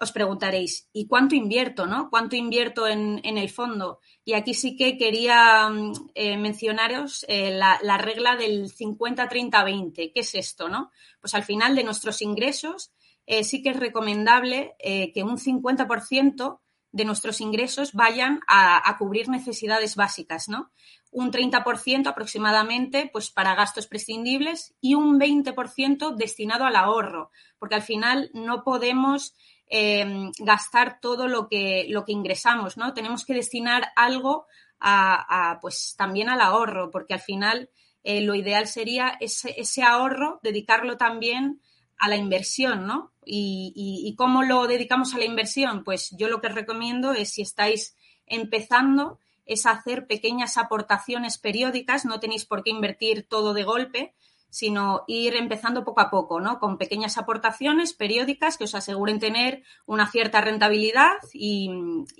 os 0.00 0.10
preguntaréis, 0.10 0.88
¿y 0.92 1.06
cuánto 1.06 1.36
invierto, 1.36 1.86
no? 1.86 2.10
¿Cuánto 2.10 2.34
invierto 2.34 2.88
en, 2.88 3.20
el 3.24 3.50
fondo? 3.50 4.00
Y 4.24 4.32
aquí 4.32 4.52
sí 4.52 4.76
que 4.76 4.98
quería 4.98 5.68
mm, 5.68 5.92
eh, 6.16 6.36
mencionaros 6.38 7.24
eh, 7.28 7.52
la, 7.52 7.98
regla 7.98 8.34
del 8.34 8.64
50-30-20. 8.64 10.10
¿Qué 10.12 10.20
es 10.20 10.34
esto, 10.34 10.68
no? 10.68 10.90
Pues 11.20 11.32
al 11.36 11.44
final 11.44 11.76
de 11.76 11.84
nuestros 11.84 12.20
ingresos 12.20 12.90
eh, 13.26 13.44
sí 13.44 13.62
que 13.62 13.70
es 13.70 13.76
recomendable 13.76 14.74
que 14.78 15.22
un 15.22 15.38
50% 15.38 16.60
de 16.92 17.06
nuestros 17.06 17.40
ingresos 17.40 17.94
vayan 17.94 18.40
a, 18.46 18.96
cubrir 18.98 19.28
necesidades 19.28 19.96
básicas, 19.96 20.48
¿no? 20.48 20.70
Un 21.10 21.32
30% 21.32 22.06
aproximadamente 22.06 23.08
pues 23.12 23.30
para 23.30 23.54
gastos 23.54 23.86
prescindibles 23.86 24.74
y 24.80 24.94
un 24.94 25.18
20% 25.18 26.14
destinado 26.14 26.64
al 26.64 26.76
ahorro, 26.76 27.30
porque 27.58 27.76
al 27.76 27.82
final 27.82 28.30
no 28.34 28.62
podemos 28.62 29.34
em, 29.66 30.30
gastar 30.38 31.00
todo 31.00 31.28
lo 31.28 31.48
que, 31.48 31.86
lo 31.88 32.04
que 32.04 32.12
ingresamos, 32.12 32.76
¿no? 32.76 32.92
Tenemos 32.92 33.24
que 33.24 33.34
destinar 33.34 33.90
algo 33.96 34.46
a, 34.78 35.58
pues 35.62 35.94
también 35.96 36.28
al 36.28 36.40
ahorro, 36.40 36.90
porque 36.90 37.14
al 37.14 37.20
final 37.20 37.70
eh, 38.02 38.20
lo 38.20 38.34
ideal 38.34 38.66
sería 38.66 39.16
ese, 39.20 39.54
ese 39.56 39.82
ahorro, 39.82 40.40
dedicarlo 40.42 40.96
también 40.96 41.62
a 42.02 42.08
la 42.08 42.16
inversión, 42.16 42.84
¿no? 42.84 43.12
Y, 43.24 44.12
cómo 44.18 44.42
lo 44.42 44.66
dedicamos 44.66 45.14
a 45.14 45.18
la 45.18 45.24
inversión? 45.24 45.84
Pues 45.84 46.10
yo 46.18 46.28
lo 46.28 46.40
que 46.40 46.48
recomiendo 46.48 47.12
es 47.12 47.30
si 47.30 47.42
estáis 47.42 47.96
empezando 48.26 49.20
es 49.46 49.66
hacer 49.66 50.08
pequeñas 50.08 50.58
aportaciones 50.58 51.38
periódicas, 51.38 52.04
no 52.04 52.18
tenéis 52.18 52.44
por 52.44 52.64
qué 52.64 52.70
invertir 52.70 53.28
todo 53.28 53.54
de 53.54 53.62
golpe, 53.62 54.14
sino 54.50 55.04
ir 55.06 55.36
empezando 55.36 55.84
poco 55.84 56.00
a 56.00 56.10
poco, 56.10 56.40
¿no? 56.40 56.58
Con 56.58 56.76
pequeñas 56.76 57.18
aportaciones 57.18 57.94
periódicas 57.94 58.58
que 58.58 58.64
os 58.64 58.74
aseguren 58.74 59.20
tener 59.20 59.62
una 59.86 60.10
cierta 60.10 60.40
rentabilidad 60.40 61.12
y, 61.32 61.70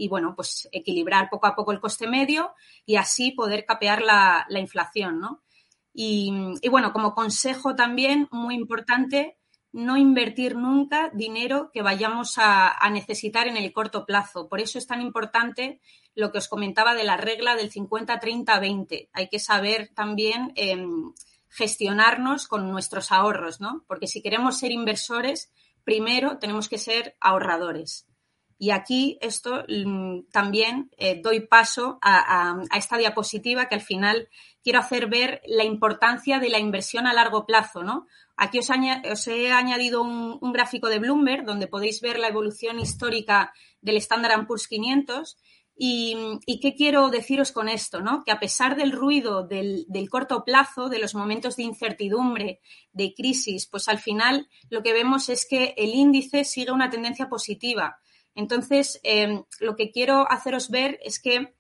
bueno, 0.09 0.35
pues 0.37 0.69
equilibrar 0.71 1.29
poco 1.29 1.49
a 1.49 1.57
poco 1.57 1.73
el 1.73 1.81
coste 1.81 2.07
medio 2.07 2.55
y 2.87 2.95
así 2.97 3.33
poder 3.33 3.65
capear 3.67 4.01
la, 4.01 4.47
inflación, 4.61 5.19
¿no? 5.19 5.43
Y, 5.93 6.33
y, 6.63 6.69
bueno, 6.69 6.93
como 6.93 7.15
consejo 7.15 7.75
también 7.75 8.29
muy 8.31 8.55
importante, 8.55 9.39
no 9.73 9.97
invertir 9.97 10.55
nunca 10.55 11.11
dinero 11.15 11.71
que 11.73 11.83
vayamos 11.83 12.35
a, 12.37 12.79
necesitar 12.91 13.49
en 13.49 13.57
el 13.57 13.73
corto 13.73 14.05
plazo. 14.05 14.49
Por 14.49 14.61
eso 14.61 14.79
es 14.79 14.87
tan 14.87 15.01
importante 15.01 15.81
lo 16.15 16.31
que 16.31 16.39
os 16.39 16.49
comentaba 16.49 16.95
de 16.95 17.05
la 17.05 17.17
regla 17.17 17.57
del 17.57 17.71
50-30-20. 17.71 19.09
Hay 19.13 19.29
que 19.29 19.39
saber 19.39 19.91
también 19.95 20.53
em, 20.57 21.15
gestionarnos 21.49 22.47
con 22.47 22.71
nuestros 22.71 23.13
ahorros, 23.13 23.61
¿no? 23.61 23.85
Porque 23.87 24.07
si 24.07 24.23
queremos 24.23 24.59
ser 24.59 24.73
inversores, 24.73 25.51
primero 25.85 26.39
tenemos 26.39 26.69
que 26.69 26.79
ser 26.79 27.17
ahorradores. 27.21 28.07
Y 28.63 28.71
aquí 28.71 29.19
esto 29.21 29.65
mm, 29.67 30.31
también 30.31 30.89
eh, 30.97 31.21
doy 31.21 31.41
paso 31.41 31.99
a, 32.01 32.63
esta 32.77 32.97
diapositiva 32.97 33.69
que 33.69 33.75
al 33.75 33.81
final 33.81 34.29
quiero 34.63 34.79
hacer 34.79 35.07
ver 35.09 35.43
la 35.47 35.65
importancia 35.65 36.39
de 36.39 36.49
la 36.49 36.59
inversión 36.59 37.07
a 37.07 37.13
largo 37.13 37.47
plazo, 37.47 37.83
¿no? 37.83 38.07
Aquí 38.37 38.59
os, 38.59 38.71
he 39.29 39.53
añadido 39.53 40.03
un, 40.03 40.53
gráfico 40.53 40.89
de 40.89 40.99
Bloomberg 40.99 41.45
donde 41.45 41.67
podéis 41.67 42.01
ver 42.01 42.19
la 42.19 42.29
evolución 42.29 42.81
histórica 42.81 43.53
del 43.81 43.97
Standard 43.97 44.47
Poor's 44.47 44.69
500 44.69 45.37
y, 45.77 46.39
qué 46.61 46.75
quiero 46.75 47.09
deciros 47.09 47.51
con 47.51 47.69
esto, 47.69 48.01
¿no? 48.01 48.25
Que 48.25 48.33
a 48.33 48.39
pesar 48.39 48.77
del 48.77 48.93
ruido 48.93 49.47
del, 49.47 49.87
corto 50.11 50.45
plazo, 50.45 50.89
de 50.89 50.99
los 50.99 51.15
momentos 51.15 51.57
de 51.57 51.65
incertidumbre, 51.65 52.61
de 52.93 53.15
crisis, 53.15 53.67
pues 53.67 53.89
al 53.89 53.99
final 53.99 54.49
lo 54.71 54.83
que 54.83 54.93
vemos 54.93 55.29
es 55.29 55.47
que 55.47 55.75
el 55.77 55.95
índice 55.95 56.45
sigue 56.45 56.73
una 56.73 56.91
tendencia 56.91 57.29
positiva. 57.29 57.99
Entonces, 58.35 59.01
eh, 59.03 59.43
lo 59.61 59.77
que 59.77 59.91
quiero 59.91 60.31
haceros 60.31 60.71
ver 60.71 60.99
es 61.03 61.21
que 61.21 61.53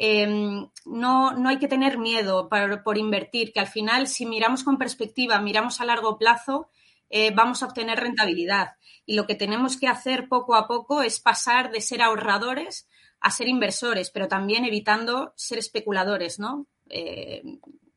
Em, 0.00 0.70
no, 0.86 1.32
no, 1.32 1.48
hay 1.48 1.58
que 1.58 1.66
tener 1.66 1.98
miedo 1.98 2.48
por, 2.48 2.98
invertir, 2.98 3.52
que 3.52 3.58
al 3.58 3.66
final, 3.66 4.06
si 4.06 4.26
miramos 4.26 4.62
con 4.62 4.78
perspectiva, 4.78 5.40
miramos 5.40 5.80
a 5.80 5.84
largo 5.84 6.16
plazo, 6.18 6.70
eh, 7.10 7.32
vamos 7.34 7.62
a 7.62 7.66
obtener 7.66 7.98
rentabilidad. 7.98 8.76
Y 9.06 9.16
lo 9.16 9.26
que 9.26 9.34
tenemos 9.34 9.76
que 9.76 9.88
hacer 9.88 10.28
poco 10.28 10.54
a 10.54 10.68
poco 10.68 11.02
es 11.02 11.18
pasar 11.18 11.72
de 11.72 11.80
ser 11.80 12.00
ahorradores 12.00 12.88
a 13.20 13.32
ser 13.32 13.48
inversores, 13.48 14.10
pero 14.10 14.28
también 14.28 14.64
evitando 14.64 15.32
ser 15.34 15.58
especuladores, 15.58 16.38
¿no? 16.38 16.68
Eh, 16.88 17.42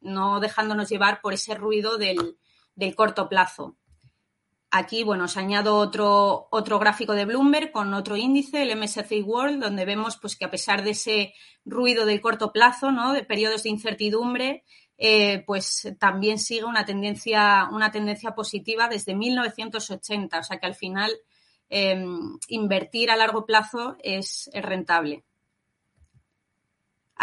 no 0.01 0.39
dejándonos 0.39 0.89
llevar 0.89 1.22
por 1.22 1.34
ese 1.34 1.53
ruido 1.53 2.00
del 2.00 2.96
corto 2.96 3.29
plazo. 3.29 3.75
Aquí, 4.74 5.04
bueno, 5.04 5.25
os 5.25 5.36
añado 5.36 5.75
otro, 5.75 6.48
otro 6.50 6.80
gráfico 6.80 7.13
de 7.13 7.25
Bloomberg 7.25 7.74
con 7.74 7.94
otro 7.94 8.16
índice, 8.16 8.62
el 8.62 8.78
MSCI 8.78 9.22
World, 9.22 9.62
donde 9.62 9.84
vemos 9.84 10.16
pues, 10.16 10.38
que 10.38 10.46
a 10.46 10.50
pesar 10.50 10.82
de 10.82 10.92
ese 10.92 11.34
ruido 11.66 12.06
del 12.06 12.22
corto 12.22 12.54
plazo, 12.54 12.90
¿no? 12.90 13.12
de 13.12 13.25
periodos 13.25 13.63
de 13.63 13.70
incertidumbre, 13.70 14.63
eh, 14.98 15.44
pues 15.46 15.94
también 16.00 16.40
sigue 16.40 16.63
una 16.63 16.86
tendencia, 16.86 17.68
una 17.70 17.92
tendencia 17.92 18.34
positiva 18.34 18.88
desde 18.88 19.13
1980. 19.13 20.40
O 20.40 20.44
sea 20.44 20.58
que 20.58 20.68
al 20.68 20.75
final 20.75 21.12
em, 21.68 22.38
invertir 22.48 23.12
a 23.12 23.18
largo 23.18 23.46
plazo 23.46 23.98
es 24.01 24.50
rentable. 24.54 25.25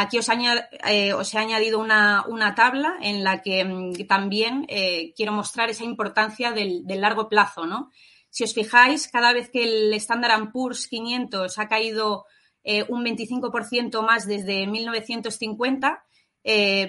Aquí 0.01 0.17
os, 0.17 0.29
eh, 0.29 1.11
he 1.11 1.39
añadido 1.39 1.81
una, 1.81 2.55
tabla 2.55 2.99
en 3.03 3.25
la 3.25 3.43
que 3.43 3.65
mm, 3.65 4.07
también 4.07 4.65
eh, 4.69 5.13
quiero 5.17 5.33
mostrar 5.33 5.71
esa 5.71 5.83
importancia 5.83 6.53
del, 6.53 6.85
largo 6.87 7.29
plazo, 7.29 7.67
¿no? 7.67 7.91
Si 8.31 8.45
os 8.45 8.55
fijáis, 8.55 9.09
cada 9.09 9.33
vez 9.33 9.51
que 9.51 9.65
el 9.65 9.93
Standard 9.95 10.53
Poor's 10.53 10.87
500 10.87 11.59
ha 11.59 11.67
caído 11.67 12.27
eh, 12.63 12.85
un 12.89 13.05
25% 13.05 14.01
más 14.07 14.29
desde 14.29 14.69
1950, 14.69 16.05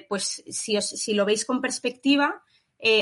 pues 0.08 0.44
si, 0.48 0.80
si, 0.80 1.14
lo 1.16 1.26
veis 1.26 1.46
con 1.46 1.62
perspectiva, 1.62 2.44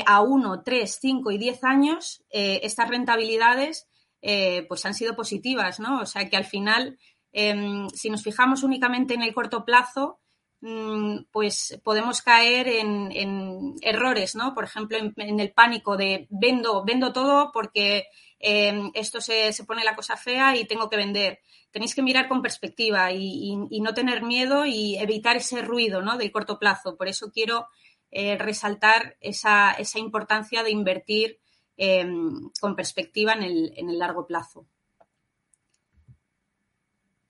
a 0.06 0.22
1, 0.22 0.62
3, 0.62 0.98
5 1.00 1.30
y 1.32 1.38
10 1.38 1.64
años, 1.64 2.24
estas 2.30 2.88
rentabilidades 2.88 3.86
pues 4.20 4.86
han 4.86 4.94
sido 4.94 5.14
positivas, 5.14 5.78
¿no? 5.78 6.00
O 6.00 6.06
sea 6.06 6.28
que 6.30 6.36
al 6.36 6.46
final 6.46 6.98
Em, 7.40 7.88
si 7.90 8.10
nos 8.10 8.24
fijamos 8.24 8.64
únicamente 8.64 9.14
en 9.14 9.22
el 9.22 9.32
corto 9.32 9.64
plazo, 9.64 10.18
mm, 10.60 11.26
pues 11.30 11.80
podemos 11.84 12.20
caer 12.20 12.66
en, 12.66 13.76
errores, 13.80 14.34
¿no? 14.34 14.54
Por 14.54 14.64
ejemplo, 14.64 14.98
en, 14.98 15.38
el 15.40 15.52
pánico 15.52 15.96
de 15.96 16.26
vendo, 16.30 16.84
vendo 16.84 17.12
todo 17.12 17.52
porque 17.52 18.06
em, 18.40 18.90
esto 18.94 19.20
se, 19.20 19.52
pone 19.68 19.84
la 19.84 19.94
cosa 19.94 20.16
fea 20.16 20.56
y 20.56 20.66
tengo 20.66 20.90
que 20.90 20.96
vender. 20.96 21.38
Tenéis 21.70 21.94
que 21.94 22.02
mirar 22.02 22.26
con 22.28 22.42
perspectiva 22.42 23.12
y, 23.12 23.56
no 23.80 23.94
tener 23.94 24.22
miedo 24.24 24.66
y 24.66 24.96
evitar 24.96 25.36
ese 25.36 25.62
ruido, 25.62 26.02
¿no? 26.02 26.18
Del 26.18 26.32
corto 26.32 26.58
plazo. 26.58 26.96
Por 26.96 27.06
eso 27.06 27.30
quiero 27.32 27.68
eh, 28.10 28.36
resaltar 28.36 29.16
esa, 29.20 29.76
importancia 29.96 30.64
de 30.64 30.70
invertir 30.72 31.38
em, 31.76 32.50
con 32.60 32.74
perspectiva 32.74 33.34
en 33.34 33.88
el 33.90 33.98
largo 33.98 34.26
plazo. 34.26 34.66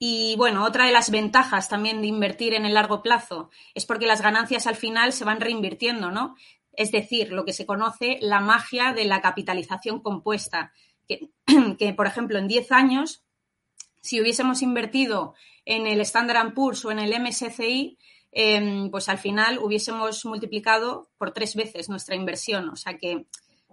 Y 0.01 0.35
bueno, 0.37 0.63
otra 0.63 0.85
de 0.85 0.93
las 0.93 1.11
ventajas 1.11 1.67
también 1.67 2.01
de 2.01 2.07
invertir 2.07 2.53
en 2.53 2.65
el 2.65 2.73
largo 2.73 3.03
plazo 3.03 3.49
es 3.75 3.85
porque 3.85 4.07
las 4.07 4.21
ganancias 4.21 4.65
al 4.65 4.77
final 4.77 5.11
se 5.11 5.25
van 5.25 5.41
reinvirtiendo, 5.41 6.09
¿no? 6.09 6.35
Es 6.71 6.93
decir, 6.93 7.33
lo 7.33 7.43
que 7.43 7.51
se 7.51 7.65
conoce 7.65 8.17
la 8.21 8.39
magia 8.39 8.93
de 8.93 9.03
la 9.03 9.21
capitalización 9.21 9.99
compuesta, 9.99 10.71
que, 11.05 11.29
por 11.97 12.07
ejemplo 12.07 12.39
en 12.39 12.47
10 12.47 12.71
años, 12.71 13.25
si 14.01 14.21
hubiésemos 14.21 14.61
invertido 14.61 15.35
en 15.65 15.85
el 15.85 15.99
Standard 16.01 16.53
Poor's 16.53 16.85
o 16.85 16.91
en 16.91 16.99
el 16.99 17.13
MSCI, 17.19 17.97
em, 18.31 18.89
pues 18.91 19.09
al 19.09 19.17
final 19.17 19.59
hubiésemos 19.59 20.23
multiplicado 20.23 21.09
por 21.17 21.31
tres 21.31 21.55
veces 21.55 21.89
nuestra 21.89 22.15
inversión. 22.15 22.69
O 22.69 22.77
sea 22.77 22.97
que 22.97 23.25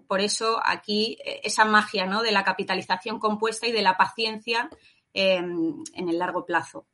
por 0.09 0.21
eso 0.21 0.61
aquí 0.65 1.19
eh, 1.25 1.41
esa 1.45 1.65
magia 1.65 2.07
¿no? 2.07 2.23
de 2.23 2.33
la 2.33 2.43
capitalización 2.43 3.21
compuesta 3.21 3.67
y 3.69 3.73
de 3.73 3.83
la 3.83 3.97
paciencia 3.97 4.69
en 5.17 6.09
el 6.09 6.19
largo 6.19 6.45
plazo. 6.45 6.87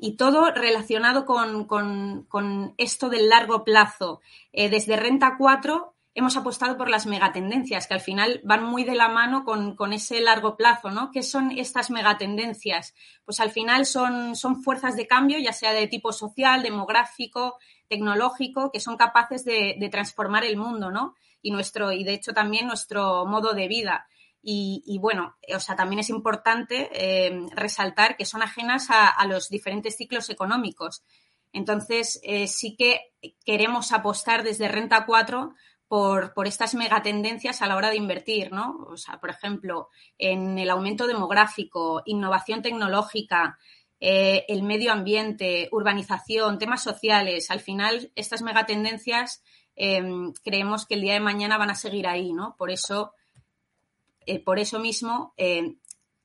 Y 0.00 0.16
todo 0.16 0.52
relacionado 0.52 1.26
con, 1.26 2.74
esto 2.78 3.08
del 3.08 3.28
largo 3.28 3.64
plazo. 3.64 4.20
Eh, 4.52 4.70
desde 4.70 4.96
Renta 4.96 5.34
4 5.36 5.96
hemos 6.14 6.36
apostado 6.36 6.76
por 6.76 6.88
las 6.88 7.06
megatendencias, 7.06 7.88
que 7.88 7.94
al 7.94 8.00
final 8.00 8.40
van 8.44 8.62
muy 8.62 8.84
de 8.84 8.94
la 8.94 9.08
mano 9.08 9.44
con, 9.44 9.92
ese 9.92 10.20
largo 10.20 10.56
plazo, 10.56 10.90
¿no? 10.92 11.10
¿Qué 11.10 11.24
son 11.24 11.50
estas 11.50 11.90
megatendencias? 11.90 12.94
Pues 13.24 13.40
al 13.40 13.50
final 13.50 13.86
son, 13.86 14.36
son 14.36 14.62
fuerzas 14.62 14.94
de 14.94 15.08
cambio, 15.08 15.38
ya 15.40 15.52
sea 15.52 15.72
de 15.72 15.88
tipo 15.88 16.12
social, 16.12 16.62
demográfico, 16.62 17.58
tecnológico, 17.88 18.70
que 18.70 18.78
son 18.78 18.96
capaces 18.96 19.44
de, 19.44 19.74
de 19.80 19.88
transformar 19.88 20.44
el 20.44 20.56
mundo, 20.56 20.92
¿no? 20.92 21.16
Y 21.42 21.50
nuestro, 21.50 21.90
y 21.90 22.04
de 22.04 22.14
hecho 22.14 22.32
también 22.32 22.68
nuestro 22.68 23.26
modo 23.26 23.52
de 23.52 23.66
vida. 23.66 24.06
Y, 24.42 24.98
bueno, 25.00 25.36
o 25.54 25.60
sea, 25.60 25.76
también 25.76 25.98
es 25.98 26.10
importante 26.10 26.88
eh, 26.92 27.46
resaltar 27.54 28.16
que 28.16 28.24
son 28.24 28.42
ajenas 28.42 28.88
a, 28.90 29.24
los 29.26 29.48
diferentes 29.48 29.96
ciclos 29.96 30.30
económicos. 30.30 31.02
Entonces, 31.52 32.20
eh, 32.22 32.46
sí 32.46 32.76
que 32.76 33.12
queremos 33.44 33.92
apostar 33.92 34.44
desde 34.44 34.68
Renta 34.68 35.04
4 35.06 35.54
por, 35.88 36.34
por, 36.34 36.46
estas 36.46 36.74
megatendencias 36.74 37.62
a 37.62 37.66
la 37.66 37.76
hora 37.76 37.90
de 37.90 37.96
invertir, 37.96 38.52
¿no? 38.52 38.86
O 38.88 38.96
sea, 38.96 39.18
por 39.18 39.30
ejemplo, 39.30 39.88
en 40.18 40.58
el 40.58 40.70
aumento 40.70 41.06
demográfico, 41.06 42.02
innovación 42.04 42.62
tecnológica, 42.62 43.58
eh, 44.00 44.44
el 44.48 44.62
medio 44.62 44.92
ambiente, 44.92 45.68
urbanización, 45.72 46.58
temas 46.58 46.82
sociales. 46.82 47.50
Al 47.50 47.60
final, 47.60 48.12
estas 48.14 48.42
megatendencias 48.42 49.42
creemos 50.42 50.86
que 50.86 50.94
el 50.94 51.02
día 51.02 51.12
de 51.12 51.20
mañana 51.20 51.56
van 51.56 51.70
a 51.70 51.76
seguir 51.76 52.08
ahí, 52.08 52.32
¿no? 52.32 52.56
Por 52.58 52.72
eso 52.72 53.12
eh, 54.28 54.44
por 54.44 54.58
eso 54.58 54.78
mismo, 54.78 55.32
eh, 55.38 55.76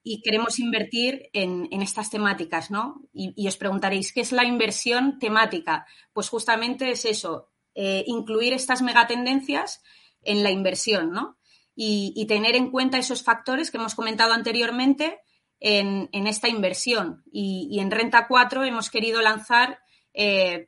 y 0.03 0.21
queremos 0.21 0.59
invertir 0.59 1.29
en, 1.31 1.69
estas 1.81 2.09
temáticas, 2.09 2.69
¿no? 2.69 3.01
Y, 3.13 3.47
os 3.47 3.55
preguntaréis, 3.55 4.11
¿qué 4.11 4.19
es 4.19 4.33
la 4.33 4.43
inversión 4.43 5.19
temática? 5.19 5.87
Pues 6.11 6.27
justamente 6.27 6.91
es 6.91 7.05
eso, 7.05 7.47
eh, 7.73 8.03
incluir 8.07 8.51
estas 8.51 8.81
megatendencias 8.81 9.81
en 10.21 10.43
la 10.43 10.51
inversión, 10.51 11.13
¿no? 11.13 11.37
Y, 11.73 12.25
tener 12.27 12.57
en 12.57 12.71
cuenta 12.71 12.97
esos 12.97 13.23
factores 13.23 13.71
que 13.71 13.77
hemos 13.77 13.95
comentado 13.95 14.33
anteriormente 14.33 15.21
en, 15.61 16.09
esta 16.27 16.49
inversión. 16.49 17.23
Y, 17.31 17.79
en 17.79 17.89
Renta 17.89 18.27
4 18.27 18.65
hemos 18.65 18.89
querido 18.89 19.21
lanzar 19.21 19.79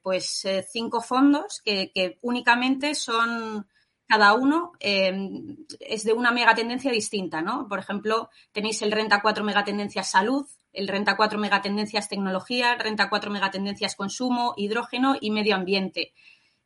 pues 0.02 0.48
cinco 0.72 1.02
fondos 1.02 1.62
que 1.64 2.18
únicamente 2.22 2.96
son 2.96 3.68
cada 4.08 4.34
uno 4.34 4.74
em, 4.80 5.58
es 5.80 6.04
de 6.04 6.14
una 6.14 6.32
megatendencia 6.32 6.92
distinta, 6.92 7.42
¿no? 7.42 7.68
Por 7.68 7.80
ejemplo, 7.80 8.30
tenéis 8.52 8.82
el 8.82 8.92
Renta 8.92 9.22
4 9.22 9.44
megatendencias 9.44 10.12
salud, 10.12 10.46
el 10.74 10.88
Renta 10.88 11.18
4 11.18 11.40
megatendencias 11.40 12.10
tecnología, 12.10 12.76
Renta 12.76 13.10
4 13.10 13.32
megatendencias 13.32 13.96
consumo, 13.96 14.54
hidrógeno 14.58 15.16
y 15.20 15.32
medio 15.32 15.56
ambiente. 15.56 16.14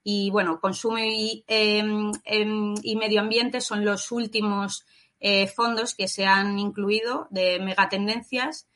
Y 0.03 0.29
bueno, 0.31 0.60
consumo 0.60 1.00
y, 1.00 1.43
em, 1.48 2.12
em, 2.25 2.74
medio 2.98 3.22
ambiente 3.22 3.62
son 3.62 3.86
los 3.86 4.12
últimos 4.12 4.86
eh, 5.22 5.48
fondos 5.48 5.96
que 5.96 6.08
se 6.08 6.25
han 6.25 6.58
incluido 6.60 7.27
de 7.29 7.60
megatendencias 7.60 8.69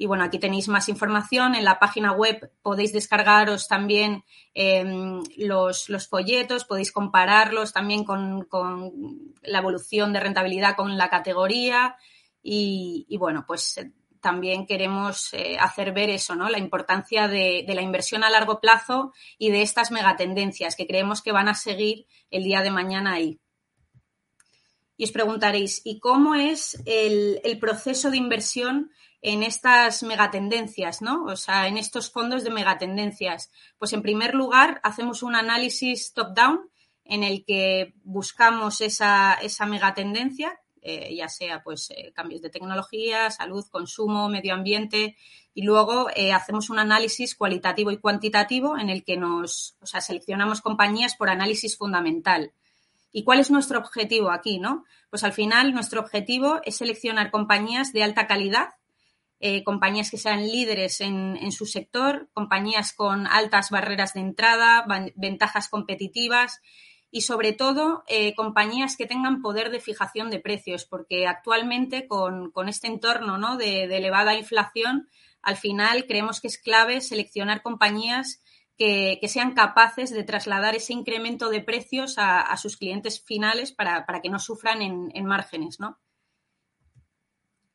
y 0.00 0.06
bueno, 0.06 0.24
aquí 0.24 0.38
tenéis 0.38 0.66
más 0.68 0.88
información. 0.88 1.54
En 1.54 1.62
la 1.62 1.78
página 1.78 2.12
web 2.12 2.50
podéis 2.62 2.94
descargaros 2.94 3.68
también 3.68 4.24
em, 4.54 5.22
los, 5.36 6.08
folletos, 6.08 6.64
podéis 6.64 6.90
compararlos 6.90 7.74
también 7.74 8.04
con, 8.04 8.48
la 9.42 9.58
evolución 9.58 10.14
de 10.14 10.20
rentabilidad 10.20 10.74
con 10.74 10.96
la 10.96 11.10
categoría. 11.10 11.96
Y, 12.42 13.14
bueno, 13.18 13.44
pues 13.46 13.76
eh, 13.76 13.92
también 14.22 14.64
queremos 14.64 15.34
eh, 15.34 15.58
hacer 15.60 15.92
ver 15.92 16.08
eso, 16.08 16.34
¿no? 16.34 16.48
La 16.48 16.58
importancia 16.58 17.28
de, 17.28 17.66
la 17.68 17.82
inversión 17.82 18.24
a 18.24 18.30
largo 18.30 18.58
plazo 18.58 19.12
y 19.36 19.50
de 19.50 19.60
estas 19.60 19.90
megatendencias 19.90 20.76
que 20.76 20.86
creemos 20.86 21.20
que 21.20 21.32
van 21.32 21.48
a 21.48 21.54
seguir 21.54 22.06
el 22.30 22.44
día 22.44 22.62
de 22.62 22.70
mañana 22.70 23.12
ahí. 23.12 23.38
Y 25.00 25.04
os 25.04 25.12
preguntaréis, 25.12 25.80
¿y 25.82 25.98
cómo 25.98 26.34
es 26.34 26.78
el, 26.84 27.40
el 27.42 27.58
proceso 27.58 28.10
de 28.10 28.18
inversión 28.18 28.90
en 29.22 29.42
estas 29.42 30.02
megatendencias, 30.02 31.00
¿no? 31.00 31.24
O 31.24 31.36
sea, 31.36 31.68
en 31.68 31.78
estos 31.78 32.10
fondos 32.10 32.44
de 32.44 32.50
megatendencias. 32.50 33.50
Pues 33.78 33.94
en 33.94 34.02
primer 34.02 34.34
lugar, 34.34 34.78
hacemos 34.82 35.22
un 35.22 35.36
análisis 35.36 36.12
top-down 36.12 36.68
en 37.06 37.22
el 37.22 37.46
que 37.46 37.94
buscamos 38.04 38.82
esa, 38.82 39.38
esa 39.40 39.64
megatendencia, 39.64 40.60
eh, 40.82 41.16
ya 41.16 41.30
sea 41.30 41.62
pues 41.62 41.90
eh, 41.92 42.12
cambios 42.14 42.42
de 42.42 42.50
tecnología, 42.50 43.30
salud, 43.30 43.64
consumo, 43.70 44.28
medio 44.28 44.52
ambiente, 44.52 45.16
y 45.54 45.62
luego 45.62 46.08
eh, 46.14 46.34
hacemos 46.34 46.68
un 46.68 46.78
análisis 46.78 47.34
cualitativo 47.34 47.90
y 47.90 47.96
cuantitativo 47.96 48.76
en 48.76 48.90
el 48.90 49.02
que 49.02 49.16
nos, 49.16 49.78
o 49.80 49.86
sea, 49.86 50.02
seleccionamos 50.02 50.60
compañías 50.60 51.16
por 51.16 51.30
análisis 51.30 51.78
fundamental. 51.78 52.52
¿Y 53.12 53.24
cuál 53.24 53.40
es 53.40 53.50
nuestro 53.50 53.78
objetivo 53.78 54.30
aquí, 54.30 54.58
no? 54.58 54.84
Pues 55.10 55.24
al 55.24 55.32
final 55.32 55.72
nuestro 55.74 56.00
objetivo 56.00 56.60
es 56.64 56.76
seleccionar 56.76 57.30
compañías 57.30 57.92
de 57.92 58.04
alta 58.04 58.26
calidad 58.26 58.70
eh, 59.42 59.64
compañías 59.64 60.10
que 60.10 60.18
sean 60.18 60.46
líderes 60.46 61.00
en, 61.00 61.50
su 61.50 61.64
sector, 61.64 62.28
compañías 62.34 62.92
con 62.92 63.26
altas 63.26 63.70
barreras 63.70 64.12
de 64.12 64.20
entrada, 64.20 64.84
ventajas 65.14 65.68
competitivas 65.68 66.60
y 67.10 67.22
sobre 67.22 67.54
todo 67.54 68.04
eh, 68.06 68.34
compañías 68.34 68.98
que 68.98 69.06
tengan 69.06 69.40
poder 69.40 69.70
de 69.70 69.80
fijación 69.80 70.28
de 70.28 70.40
precios, 70.40 70.84
porque 70.84 71.26
actualmente 71.26 72.06
con, 72.06 72.52
este 72.68 72.88
entorno 72.88 73.38
¿no? 73.38 73.56
de, 73.56 73.84
elevada 73.84 74.34
inflación, 74.34 75.08
al 75.40 75.56
final 75.56 76.04
creemos 76.06 76.42
que 76.42 76.48
es 76.48 76.58
clave 76.58 77.00
seleccionar 77.00 77.62
compañías 77.62 78.42
que, 78.80 79.28
sean 79.28 79.52
capaces 79.52 80.10
de 80.10 80.24
trasladar 80.24 80.74
ese 80.74 80.94
incremento 80.94 81.50
de 81.50 81.60
precios 81.60 82.14
a, 82.16 82.56
sus 82.56 82.78
clientes 82.78 83.22
finales 83.22 83.72
para, 83.72 84.06
que 84.22 84.30
no 84.30 84.38
sufran 84.38 84.80
en, 84.80 85.10
en 85.14 85.26
márgenes, 85.26 85.78
¿no? 85.80 85.98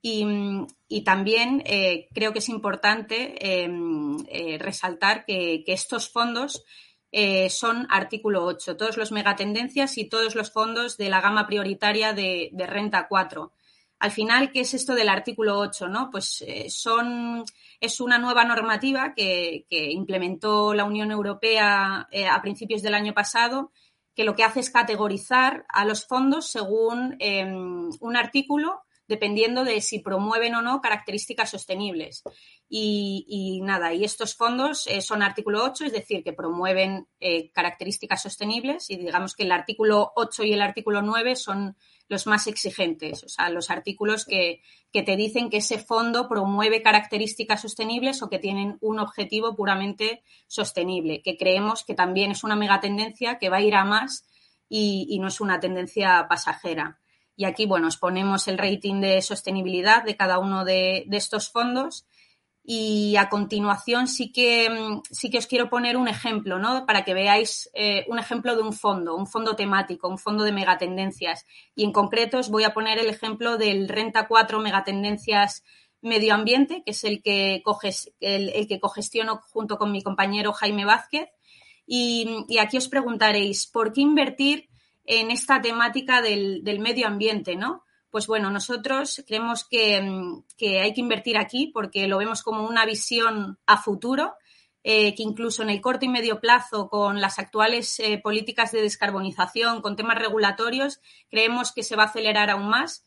Y, 0.01 1.01
también 1.03 1.63
eh, 1.65 2.07
creo 2.13 2.31
que 2.31 2.39
es 2.39 2.49
importante 2.49 3.63
em, 3.63 4.17
eh, 4.29 4.57
resaltar 4.59 5.25
que, 5.25 5.63
estos 5.67 6.09
fondos 6.09 6.63
eh, 7.11 7.49
son 7.49 7.87
artículo 7.89 8.43
8, 8.45 8.77
todos 8.77 8.97
los 8.97 9.11
megatendencias 9.11 9.97
y 9.97 10.07
todos 10.07 10.35
los 10.35 10.51
fondos 10.51 10.97
de 10.97 11.09
la 11.09 11.21
gama 11.21 11.47
prioritaria 11.47 12.13
de, 12.13 12.51
renta 12.67 13.07
4. 13.07 13.51
Al 13.99 14.11
final, 14.11 14.51
¿qué 14.51 14.61
es 14.61 14.73
esto 14.73 14.93
del 14.93 15.09
artículo 15.09 15.57
8? 15.57 15.87
¿no? 15.87 16.09
Pues 16.11 16.43
son, 16.69 17.43
es 17.79 18.01
una 18.01 18.17
nueva 18.17 18.43
normativa 18.43 19.13
que, 19.13 19.65
que 19.69 19.91
implementó 19.91 20.73
la 20.73 20.83
Unión 20.83 21.11
Europea 21.11 22.07
a 22.31 22.41
principios 22.41 22.81
del 22.81 22.93
año 22.93 23.13
pasado 23.13 23.71
que 24.15 24.23
lo 24.23 24.35
que 24.35 24.43
hace 24.43 24.61
es 24.61 24.69
categorizar 24.69 25.65
a 25.69 25.85
los 25.85 26.05
fondos 26.07 26.49
según 26.49 27.15
em, 27.19 27.89
un 27.99 28.15
artículo 28.15 28.83
dependiendo 29.07 29.63
de 29.63 29.81
si 29.81 29.99
promueven 29.99 30.55
o 30.55 30.61
no 30.61 30.81
características 30.81 31.51
sostenibles. 31.51 32.23
Y, 32.67 33.61
nada, 33.63 33.93
y 33.93 34.03
estos 34.03 34.35
fondos 34.35 34.87
eh, 34.87 35.01
son 35.01 35.21
artículo 35.21 35.63
8, 35.63 35.85
es 35.85 35.93
decir, 35.93 36.23
que 36.23 36.33
promueven 36.33 37.07
eh, 37.19 37.51
características 37.51 38.23
sostenibles 38.23 38.89
y 38.89 38.97
digamos 38.97 39.35
que 39.35 39.43
el 39.43 39.51
artículo 39.51 40.11
8 40.15 40.43
y 40.43 40.53
el 40.53 40.61
artículo 40.61 41.01
9 41.01 41.35
son 41.35 41.77
los 42.07 42.27
más 42.27 42.47
exigentes, 42.47 43.23
o 43.23 43.29
sea, 43.29 43.49
los 43.49 43.71
artículos 43.71 44.25
que, 44.25 44.61
que 44.91 45.01
te 45.01 45.15
dicen 45.15 45.49
que 45.49 45.57
ese 45.57 45.79
fondo 45.79 46.27
promueve 46.27 46.83
características 46.83 47.61
sostenibles 47.61 48.21
o 48.21 48.29
que 48.29 48.37
tienen 48.37 48.77
un 48.81 48.99
objetivo 48.99 49.55
puramente 49.55 50.23
sostenible, 50.47 51.23
que 51.23 51.35
creemos 51.35 51.83
que 51.83 51.95
también 51.95 52.31
es 52.31 52.43
una 52.43 52.55
megatendencia 52.55 53.39
que 53.39 53.49
va 53.49 53.57
a 53.57 53.61
ir 53.61 53.75
a 53.75 53.85
más 53.85 54.27
y 54.67 55.17
no 55.19 55.27
es 55.27 55.39
una 55.41 55.59
tendencia 55.59 56.25
pasajera. 56.27 56.99
Y 57.37 57.45
aquí, 57.45 57.65
bueno, 57.65 57.87
os 57.87 57.97
ponemos 57.97 58.47
el 58.47 58.57
rating 58.57 59.01
de 59.01 59.21
sostenibilidad 59.21 60.03
de 60.03 60.15
cada 60.15 60.39
uno 60.39 60.63
de, 60.63 61.05
estos 61.11 61.49
fondos. 61.49 62.05
Y 62.63 63.15
a 63.17 63.29
continuación 63.29 64.07
sí 64.07 64.31
que, 64.31 64.69
mm, 64.69 65.01
sí 65.11 65.29
que 65.29 65.37
os 65.37 65.45
quiero 65.45 65.69
poner 65.69 65.97
un 65.97 66.07
ejemplo, 66.07 66.57
¿no? 66.57 66.85
Para 66.85 67.03
que 67.03 67.13
veáis 67.13 67.69
eh, 67.73 68.05
un 68.07 68.17
ejemplo 68.17 68.55
de 68.55 68.63
un 68.63 68.73
fondo, 68.73 69.15
un 69.15 69.27
fondo 69.27 69.55
temático, 69.55 70.07
un 70.07 70.17
fondo 70.17 70.43
de 70.43 70.51
megatendencias. 70.51 71.45
Y 71.75 71.83
en 71.83 71.91
concreto 71.91 72.39
os 72.39 72.49
voy 72.49 72.63
a 72.63 72.73
poner 72.73 72.97
el 72.97 73.07
ejemplo 73.07 73.57
del 73.57 73.87
Renta 73.87 74.27
4 74.27 74.59
Megatendencias 74.59 75.63
Medio 76.01 76.33
Ambiente, 76.33 76.81
que 76.83 76.91
es 76.91 77.03
el 77.03 77.21
que, 77.21 77.61
el, 78.19 78.49
el 78.49 78.67
que 78.67 78.79
cogestiono 78.79 79.41
junto 79.49 79.77
con 79.77 79.91
mi 79.91 80.01
compañero 80.01 80.53
Jaime 80.53 80.85
Vázquez. 80.85 81.29
Y, 81.85 82.45
y 82.47 82.57
aquí 82.57 82.77
os 82.77 82.87
preguntaréis, 82.87 83.67
¿por 83.67 83.93
qué 83.93 84.01
invertir 84.01 84.69
en 85.05 85.31
esta 85.31 85.61
temática 85.61 86.21
del, 86.21 86.63
medio 86.79 87.07
ambiente, 87.07 87.55
¿no? 87.55 87.83
Pues 88.09 88.27
bueno, 88.27 88.49
nosotros 88.49 89.23
creemos 89.27 89.67
mm, 89.71 90.39
que, 90.57 90.79
hay 90.79 90.93
que 90.93 91.01
invertir 91.01 91.37
aquí 91.37 91.67
porque 91.73 92.07
lo 92.07 92.17
vemos 92.17 92.43
como 92.43 92.65
una 92.67 92.85
visión 92.85 93.59
a 93.65 93.77
futuro, 93.77 94.35
eh, 94.83 95.15
que 95.15 95.23
incluso 95.23 95.63
en 95.63 95.69
el 95.69 95.81
corto 95.81 96.05
y 96.05 96.09
medio 96.09 96.39
plazo, 96.39 96.89
con 96.89 97.19
las 97.19 97.39
actuales 97.39 97.99
eh, 97.99 98.19
políticas 98.23 98.71
de 98.71 98.81
descarbonización, 98.81 99.81
con 99.81 99.95
temas 99.95 100.19
regulatorios, 100.19 101.01
creemos 101.29 101.71
que 101.71 101.83
se 101.83 101.95
va 101.95 102.03
a 102.03 102.07
acelerar 102.07 102.49
aún 102.49 102.69
más. 102.69 103.05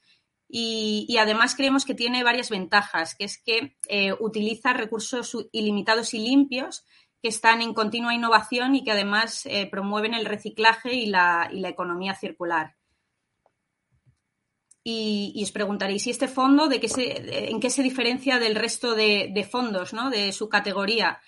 Y, 0.50 1.14
además 1.20 1.54
creemos 1.54 1.84
que 1.84 1.94
tiene 1.94 2.24
varias 2.24 2.48
ventajas, 2.48 3.14
que 3.14 3.24
es 3.24 3.36
que 3.36 3.76
eh, 3.88 4.14
utiliza 4.18 4.72
recursos 4.72 5.36
ilimitados 5.52 6.14
y 6.14 6.20
limpios 6.20 6.84
que 7.22 7.28
están 7.28 7.62
en 7.62 7.74
continua 7.74 8.14
innovación 8.14 8.74
y 8.74 8.84
que 8.84 8.92
además 8.92 9.44
eh, 9.46 9.68
promueven 9.70 10.14
el 10.14 10.24
reciclaje 10.24 10.94
y 10.94 11.06
la, 11.06 11.50
economía 11.52 12.14
circular. 12.14 12.76
Y, 14.84 15.42
os 15.42 15.52
preguntaréis, 15.52 16.06
¿y 16.06 16.10
este 16.10 16.28
fondo 16.28 16.68
en 16.70 17.60
qué 17.60 17.70
se 17.70 17.82
diferencia 17.82 18.38
del 18.38 18.54
resto 18.54 18.94
de, 18.94 19.48
fondos 19.50 19.92
¿no? 19.92 20.08
de 20.08 20.32
su 20.32 20.48
categoría? 20.48 21.20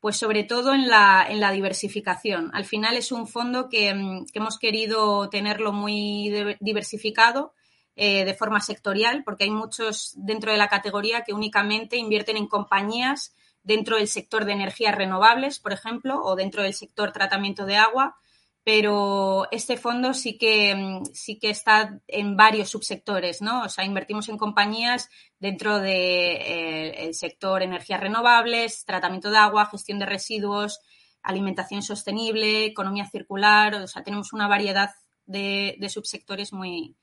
Pues 0.00 0.16
sobre 0.16 0.44
todo 0.44 0.74
en 0.74 0.88
la, 0.88 1.24
en 1.28 1.40
la 1.40 1.52
diversificación. 1.52 2.50
Al 2.52 2.64
final 2.64 2.96
es 2.96 3.12
un 3.12 3.26
fondo 3.26 3.68
que, 3.68 3.94
mm, 3.94 4.26
hemos 4.34 4.58
querido 4.58 5.28
tenerlo 5.30 5.72
muy 5.72 6.56
diversificado 6.60 7.54
eh, 7.96 8.24
de 8.24 8.34
forma 8.34 8.60
sectorial, 8.60 9.22
porque 9.22 9.44
hay 9.44 9.50
muchos 9.50 10.14
dentro 10.16 10.50
de 10.50 10.58
la 10.58 10.68
categoría 10.68 11.22
que 11.22 11.32
únicamente 11.32 11.96
invierten 11.96 12.36
en 12.36 12.48
compañías 12.48 13.32
dentro 13.64 13.96
del 13.96 14.06
sector 14.06 14.44
de 14.44 14.52
energías 14.52 14.94
renovables, 14.94 15.58
por 15.58 15.72
ejemplo, 15.72 16.22
o 16.22 16.36
dentro 16.36 16.62
del 16.62 16.74
sector 16.74 17.10
tratamiento 17.10 17.66
de 17.66 17.76
agua, 17.76 18.16
pero 18.62 19.46
este 19.50 19.76
fondo 19.76 20.14
sí 20.14 20.38
que, 20.38 20.74
mm, 20.74 21.04
sí 21.12 21.38
que 21.38 21.50
está 21.50 22.00
en 22.06 22.36
varios 22.36 22.70
subsectores, 22.70 23.42
¿no? 23.42 23.64
O 23.64 23.68
sea, 23.68 23.84
invertimos 23.84 24.28
en 24.28 24.38
compañías 24.38 25.10
dentro 25.38 25.78
del 25.78 25.84
de, 25.84 27.08
eh, 27.08 27.14
sector 27.14 27.62
energías 27.62 28.00
renovables, 28.00 28.84
tratamiento 28.86 29.30
de 29.30 29.36
agua, 29.36 29.66
gestión 29.66 29.98
de 29.98 30.06
residuos, 30.06 30.80
alimentación 31.22 31.82
sostenible, 31.82 32.66
economía 32.66 33.06
circular, 33.06 33.74
o 33.74 33.86
sea, 33.86 34.02
tenemos 34.02 34.32
una 34.32 34.48
variedad 34.48 34.90
de, 35.26 35.76
subsectores 35.88 36.52
muy, 36.52 36.96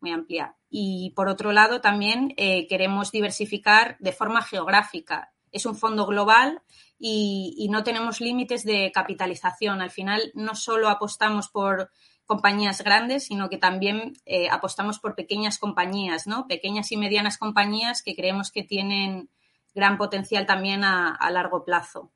muy 0.00 0.12
amplia. 0.12 0.56
Y 0.70 1.12
por 1.16 1.28
otro 1.28 1.52
lado, 1.52 1.80
también 1.80 2.34
eh, 2.36 2.66
queremos 2.68 3.12
diversificar 3.12 3.96
de 3.98 4.12
forma 4.12 4.42
geográfica. 4.42 5.32
Es 5.52 5.66
un 5.66 5.76
fondo 5.76 6.06
global 6.06 6.62
y, 6.98 7.68
no 7.70 7.84
tenemos 7.84 8.20
límites 8.20 8.64
de 8.64 8.90
capitalización. 8.92 9.80
Al 9.80 9.90
final, 9.90 10.32
no 10.34 10.54
solo 10.54 10.88
apostamos 10.88 11.48
por 11.48 11.90
compañías 12.26 12.82
grandes, 12.82 13.26
sino 13.26 13.48
que 13.48 13.58
también 13.58 14.14
eh, 14.24 14.48
apostamos 14.50 14.98
por 14.98 15.14
pequeñas 15.14 15.58
compañías, 15.58 16.26
¿no? 16.26 16.46
Pequeñas 16.46 16.90
y 16.92 16.96
medianas 16.96 17.38
compañías 17.38 18.02
que 18.02 18.16
creemos 18.16 18.50
que 18.50 18.62
tienen 18.62 19.28
gran 19.74 19.98
potencial 19.98 20.46
también 20.46 20.84
a 20.84 21.30
largo 21.30 21.64
plazo. 21.64 22.10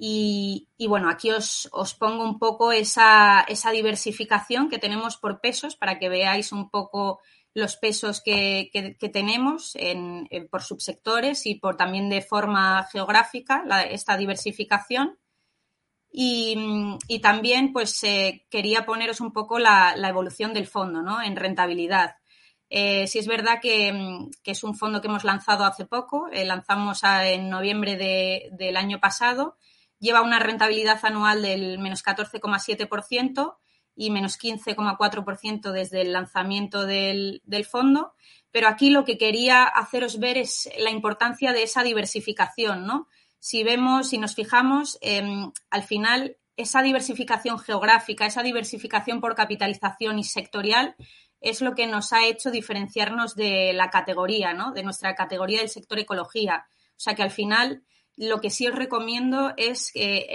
Y, 0.00 0.68
bueno, 0.88 1.10
aquí 1.10 1.32
os, 1.32 1.68
pongo 1.98 2.22
un 2.22 2.38
poco 2.38 2.70
esa, 2.70 3.44
diversificación 3.72 4.70
que 4.70 4.78
tenemos 4.78 5.16
por 5.16 5.40
pesos 5.40 5.74
para 5.74 5.98
que 5.98 6.08
veáis 6.08 6.52
un 6.52 6.70
poco 6.70 7.18
los 7.58 7.76
pesos 7.76 8.22
que, 8.22 8.70
tenemos 9.12 9.76
por 10.50 10.62
subsectores 10.62 11.46
y 11.46 11.56
por 11.56 11.76
también 11.76 12.08
de 12.08 12.22
forma 12.22 12.86
geográfica, 12.90 13.64
esta 13.90 14.16
diversificación. 14.16 15.18
Y, 16.10 16.56
también 17.22 17.72
pues 17.72 18.02
eh, 18.04 18.46
quería 18.50 18.86
poneros 18.86 19.20
un 19.20 19.32
poco 19.32 19.58
la, 19.58 19.94
evolución 20.08 20.54
del 20.54 20.66
fondo 20.66 21.02
¿no? 21.02 21.22
en 21.22 21.36
rentabilidad. 21.36 22.16
Eh, 22.70 23.06
sí 23.06 23.18
es 23.18 23.26
verdad 23.26 23.60
que, 23.60 24.28
es 24.44 24.64
un 24.64 24.76
fondo 24.76 25.00
que 25.00 25.08
hemos 25.08 25.24
lanzado 25.24 25.64
hace 25.64 25.84
poco, 25.86 26.28
eh, 26.32 26.44
lanzamos 26.44 27.02
en 27.02 27.48
noviembre 27.48 28.50
del 28.52 28.76
año 28.76 29.00
pasado 29.00 29.56
lleva 29.98 30.22
una 30.22 30.38
rentabilidad 30.38 30.98
anual 31.04 31.42
del 31.42 31.78
menos 31.78 32.04
14,7% 32.04 33.56
y 34.00 34.10
menos 34.10 34.38
15,4% 34.38 35.72
desde 35.72 36.02
el 36.02 36.12
lanzamiento 36.12 36.86
del, 36.86 37.42
fondo. 37.68 38.14
Pero 38.52 38.68
aquí 38.68 38.90
lo 38.90 39.04
que 39.04 39.18
quería 39.18 39.64
haceros 39.64 40.20
ver 40.20 40.38
es 40.38 40.70
la 40.78 40.90
importancia 40.90 41.52
de 41.52 41.64
esa 41.64 41.82
diversificación, 41.82 42.86
¿no? 42.86 43.08
Si 43.40 43.64
vemos, 43.64 44.10
si 44.10 44.18
nos 44.18 44.36
fijamos, 44.36 44.98
em, 45.00 45.50
al 45.70 45.82
final 45.82 46.36
esa 46.56 46.82
diversificación 46.82 47.58
geográfica, 47.58 48.24
esa 48.24 48.44
diversificación 48.44 49.20
por 49.20 49.34
capitalización 49.34 50.20
y 50.20 50.24
sectorial 50.24 50.94
es 51.40 51.60
lo 51.60 51.74
que 51.74 51.88
nos 51.88 52.12
ha 52.12 52.24
hecho 52.24 52.52
diferenciarnos 52.52 53.34
de 53.34 53.72
la 53.72 53.90
categoría, 53.90 54.54
¿no? 54.54 54.70
De 54.72 54.84
nuestra 54.84 55.16
categoría 55.16 55.58
del 55.58 55.68
sector 55.68 55.98
ecología. 55.98 56.68
O 56.90 57.00
sea 57.00 57.14
que 57.14 57.22
al 57.24 57.32
final 57.32 57.82
lo 58.18 58.40
que 58.40 58.50
sí 58.50 58.66
os 58.66 58.74
recomiendo 58.74 59.54
es 59.56 59.92
que 59.92 60.26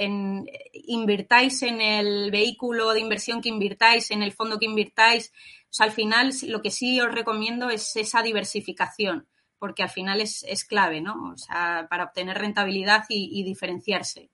invirtáis 0.85 1.61
en 1.63 1.81
el 1.81 2.31
vehículo 2.31 2.93
de 2.93 3.01
inversión 3.01 3.41
que 3.41 3.49
invirtáis, 3.49 4.09
en 4.11 4.23
el 4.23 4.31
fondo 4.31 4.57
que 4.57 4.65
invirtáis. 4.65 5.33
O 5.65 5.73
sea, 5.73 5.87
al 5.87 5.91
final 5.91 6.31
lo 6.47 6.61
que 6.61 6.71
sí 6.71 7.01
os 7.01 7.13
recomiendo 7.13 7.69
es 7.69 7.93
esa 7.97 8.21
diversificación, 8.21 9.27
porque 9.59 9.83
al 9.83 9.89
final 9.89 10.21
es, 10.21 10.65
clave, 10.65 11.01
¿no? 11.01 11.31
O 11.33 11.37
sea, 11.37 11.87
para 11.89 12.05
obtener 12.05 12.37
rentabilidad 12.37 13.03
y, 13.09 13.43
diferenciarse. 13.43 14.29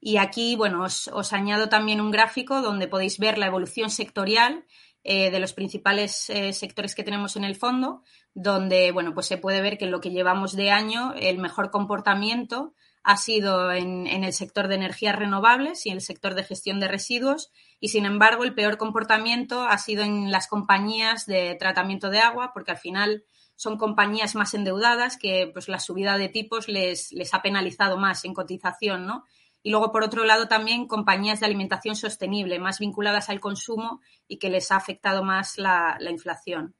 Y 0.00 0.18
aquí, 0.18 0.54
bueno, 0.54 0.84
os, 0.84 1.32
añado 1.32 1.68
también 1.68 2.00
un 2.00 2.12
gráfico 2.12 2.62
donde 2.62 2.86
podéis 2.86 3.18
ver 3.18 3.36
la 3.36 3.46
evolución 3.46 3.90
sectorial 3.90 4.64
eh, 5.04 5.30
de 5.30 5.40
los 5.40 5.52
principales 5.52 6.28
eh, 6.28 6.52
sectores 6.52 6.94
que 6.94 7.04
tenemos 7.04 7.36
en 7.36 7.44
el 7.44 7.56
fondo, 7.56 8.02
donde 8.34 8.90
bueno, 8.92 9.14
pues 9.14 9.26
se 9.26 9.38
puede 9.38 9.62
ver 9.62 9.78
que 9.78 9.84
en 9.84 9.90
lo 9.90 10.00
que 10.00 10.10
llevamos 10.10 10.54
de 10.54 10.70
año 10.70 11.14
el 11.16 11.38
mejor 11.38 11.70
comportamiento 11.70 12.74
ha 13.04 13.16
sido 13.16 13.72
en, 13.72 14.06
el 14.06 14.32
sector 14.32 14.68
de 14.68 14.74
energías 14.74 15.16
renovables 15.16 15.86
y 15.86 15.90
en 15.90 15.94
el 15.94 16.02
sector 16.02 16.34
de 16.34 16.44
gestión 16.44 16.78
de 16.78 16.88
residuos 16.88 17.50
y 17.80 17.88
sin 17.88 18.04
embargo 18.04 18.44
el 18.44 18.54
peor 18.54 18.76
comportamiento 18.76 19.62
ha 19.62 19.78
sido 19.78 20.02
en 20.02 20.30
las 20.30 20.46
compañías 20.46 21.24
de 21.24 21.54
tratamiento 21.54 22.10
de 22.10 22.18
agua 22.18 22.50
porque 22.52 22.72
al 22.72 22.76
final 22.76 23.24
son 23.56 23.78
compañías 23.78 24.34
más 24.34 24.52
endeudadas 24.52 25.16
que 25.16 25.48
pues 25.52 25.68
la 25.68 25.80
subida 25.80 26.18
de 26.18 26.28
tipos 26.28 26.68
les, 26.68 27.10
les 27.12 27.32
ha 27.34 27.40
penalizado 27.40 27.96
más 27.96 28.24
en 28.24 28.34
cotización, 28.34 29.06
¿no? 29.06 29.24
Y 29.62 29.70
luego, 29.70 29.92
por 29.92 30.04
otro 30.04 30.24
lado, 30.24 30.48
también 30.48 30.86
compañías 30.86 31.40
de 31.40 31.46
alimentación 31.46 31.96
sostenible, 31.96 32.58
más 32.58 32.78
vinculadas 32.78 33.28
al 33.28 33.40
consumo 33.40 34.00
y 34.26 34.38
que 34.38 34.50
les 34.50 34.70
ha 34.70 34.76
afectado 34.76 35.24
más 35.24 35.58
la, 35.58 35.98
inflación. 36.08 36.74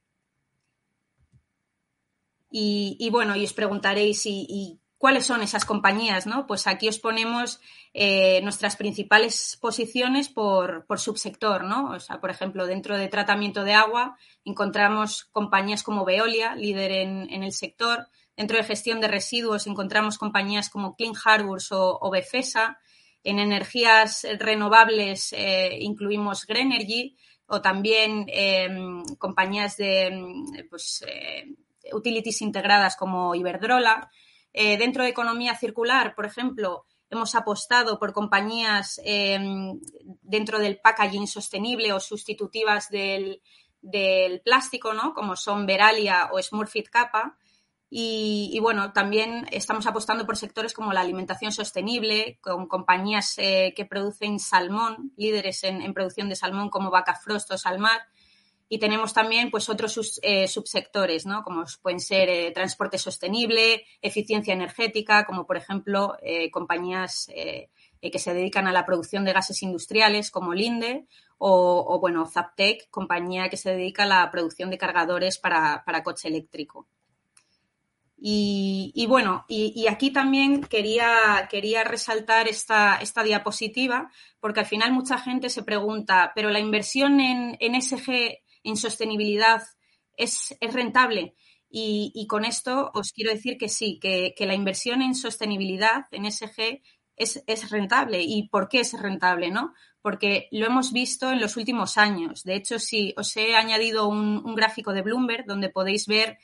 Y, 2.51 3.07
bueno, 3.11 3.35
y 3.35 3.43
os 3.43 3.53
preguntaréis, 3.53 4.25
¿y, 4.25 4.79
cuáles 4.97 5.25
son 5.25 5.41
esas 5.41 5.65
compañías? 5.65 6.25
¿no? 6.25 6.47
Pues 6.47 6.67
aquí 6.67 6.87
os 6.87 6.99
ponemos 6.99 7.61
eh, 7.93 8.41
nuestras 8.43 8.75
principales 8.75 9.57
posiciones 9.61 10.29
por, 10.29 10.85
subsector. 10.97 11.65
¿no? 11.65 11.91
O 11.91 11.99
sea, 11.99 12.19
por 12.19 12.31
ejemplo, 12.31 12.65
dentro 12.65 12.97
de 12.97 13.07
tratamiento 13.07 13.63
de 13.63 13.73
agua 13.73 14.17
encontramos 14.45 15.25
compañías 15.25 15.83
como 15.83 16.05
Veolia, 16.05 16.55
líder 16.55 16.91
en 16.91 17.43
el 17.43 17.51
sector, 17.51 18.07
Dentro 18.39 18.55
de 18.55 18.63
gestión 18.63 19.01
de 19.01 19.09
residuos 19.09 19.67
encontramos 19.67 20.17
compañías 20.17 20.69
como 20.69 20.95
Clean 20.95 21.11
Harbors 21.25 21.73
o, 21.73 22.09
Befesa. 22.09 22.79
En 23.21 23.37
energías 23.37 24.25
renovables 24.39 25.33
eh, 25.33 25.77
incluimos 25.81 26.45
Greenergy 26.45 27.17
o 27.47 27.59
también 27.59 28.23
em, 28.29 29.03
compañías 29.17 29.75
de 29.75 30.63
pues, 30.69 31.03
eh, 31.05 31.53
utilities 31.91 32.41
integradas 32.41 32.95
como 32.95 33.35
Iberdrola. 33.35 34.09
Eh, 34.53 34.77
dentro 34.77 35.03
de 35.03 35.09
economía 35.09 35.53
circular, 35.55 36.15
por 36.15 36.25
ejemplo, 36.25 36.85
hemos 37.09 37.35
apostado 37.35 37.99
por 37.99 38.13
compañías 38.13 39.01
em, 39.03 39.81
dentro 40.21 40.59
del 40.59 40.79
packaging 40.79 41.27
sostenible 41.27 41.91
o 41.91 41.99
sustitutivas 41.99 42.89
del, 42.89 43.41
del 43.81 44.39
plástico, 44.39 44.93
¿no? 44.93 45.13
como 45.13 45.35
son 45.35 45.65
Veralia 45.65 46.29
o 46.31 46.41
Smurfit 46.41 46.87
Kappa. 46.87 47.35
Y, 47.91 48.59
bueno, 48.61 48.93
también 48.93 49.47
estamos 49.51 49.87
apostando 49.87 50.27
por 50.27 50.37
sectores 50.37 50.73
como 50.73 50.93
la 50.93 51.01
alimentación 51.01 51.51
sostenible, 51.51 52.37
con 52.39 52.67
compañías 52.67 53.33
eh, 53.37 53.73
que 53.75 53.85
producen 53.85 54.39
salmón, 54.39 55.11
líderes 55.17 55.63
en, 55.63 55.91
producción 55.95 56.29
de 56.29 56.35
salmón 56.35 56.69
como 56.69 56.91
Vaca 56.91 57.15
Frost 57.15 57.49
o 57.51 57.57
Salmar. 57.57 58.01
Y 58.71 58.77
tenemos 58.77 59.13
también 59.13 59.49
pues 59.49 59.67
otros 59.69 60.19
eh, 60.21 60.47
subsectores, 60.47 61.25
¿no? 61.25 61.41
Como 61.41 61.63
pueden 61.81 61.99
ser 61.99 62.29
eh, 62.29 62.51
transporte 62.51 62.99
sostenible, 62.99 63.83
eficiencia 64.03 64.53
energética, 64.53 65.25
como 65.25 65.47
por 65.47 65.57
ejemplo 65.57 66.15
compañías 66.51 67.25
que 67.25 68.19
se 68.19 68.33
dedican 68.35 68.67
a 68.67 68.71
la 68.71 68.85
producción 68.85 69.25
de 69.25 69.33
gases 69.33 69.63
industriales 69.63 70.29
como 70.29 70.53
Linde 70.53 71.07
o, 71.39 71.83
o 71.87 71.99
bueno, 71.99 72.27
Zaptec, 72.27 72.87
compañía 72.91 73.49
que 73.49 73.57
se 73.57 73.71
dedica 73.71 74.03
a 74.03 74.05
la 74.05 74.29
producción 74.29 74.69
de 74.69 74.77
cargadores 74.77 75.39
para 75.39 76.03
coche 76.03 76.27
eléctrico. 76.27 76.87
Y, 78.21 79.05
bueno, 79.07 79.45
y, 79.47 79.87
aquí 79.87 80.11
también 80.11 80.61
quería, 80.61 81.47
quería 81.49 81.85
resaltar 81.85 82.49
esta, 82.49 82.97
esta, 82.97 83.23
diapositiva, 83.23 84.11
porque 84.41 84.59
al 84.59 84.65
final 84.65 84.91
mucha 84.91 85.17
gente 85.17 85.49
se 85.49 85.63
pregunta, 85.63 86.33
¿pero 86.35 86.49
la 86.49 86.59
inversión 86.59 87.21
en, 87.21 87.55
en 87.61 87.81
SG, 87.81 88.39
en 88.63 88.75
sostenibilidad, 88.75 89.63
es, 90.17 90.55
es 90.59 90.73
rentable? 90.73 91.35
Y, 91.69 92.25
con 92.27 92.43
esto 92.45 92.91
os 92.93 93.13
quiero 93.13 93.31
decir 93.31 93.57
que 93.57 93.69
sí, 93.69 93.99
que, 94.01 94.33
que 94.35 94.45
la 94.45 94.55
inversión 94.55 95.01
en 95.01 95.15
sostenibilidad, 95.15 96.05
en 96.11 96.29
SG, 96.29 96.81
es, 97.15 97.43
es, 97.47 97.69
rentable. 97.69 98.21
¿Y 98.21 98.49
por 98.49 98.67
qué 98.67 98.81
es 98.81 98.99
rentable? 98.99 99.51
¿no? 99.51 99.73
Porque 100.01 100.47
lo 100.51 100.65
hemos 100.65 100.93
visto 100.93 101.31
en 101.31 101.41
los 101.41 101.57
últimos 101.57 101.97
años. 101.97 102.43
De 102.43 102.55
hecho, 102.55 102.79
sí, 102.79 103.13
os 103.17 103.35
he 103.35 103.55
añadido 103.55 104.07
un, 104.07 104.55
gráfico 104.55 104.93
de 104.93 105.01
Bloomberg 105.01 105.45
donde 105.45 105.69
podéis 105.69 106.07
ver 106.07 106.37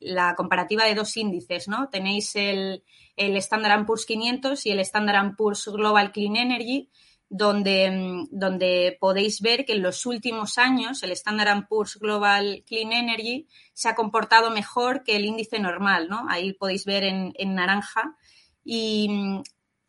la 0.00 0.34
comparativa 0.36 0.84
de 0.84 0.94
dos 0.94 1.16
índices, 1.16 1.66
¿no? 1.66 1.88
Tenéis 1.88 2.36
el, 2.36 2.84
el 3.16 3.36
Standard 3.36 3.86
Poor's 3.86 4.04
500 4.04 4.66
y 4.66 4.70
el 4.70 4.80
Standard 4.80 5.34
Poor's 5.36 5.66
Global 5.66 6.12
Clean 6.12 6.36
Energy, 6.36 6.90
donde, 7.30 8.26
donde 8.30 8.96
podéis 9.00 9.40
ver 9.40 9.64
que 9.64 9.72
en 9.72 9.82
los 9.82 10.04
últimos 10.04 10.58
años 10.58 11.02
el 11.02 11.12
Standard 11.12 11.66
Poor's 11.68 11.96
Global 11.98 12.62
Clean 12.66 12.92
Energy 12.92 13.48
se 13.72 13.88
ha 13.88 13.94
comportado 13.94 14.50
mejor 14.50 15.02
que 15.04 15.16
el 15.16 15.24
índice 15.24 15.58
normal, 15.58 16.08
¿no? 16.08 16.26
Ahí 16.28 16.52
podéis 16.52 16.84
ver 16.84 17.04
en, 17.04 17.32
en 17.36 17.54
naranja. 17.54 18.16
Y, 18.64 19.08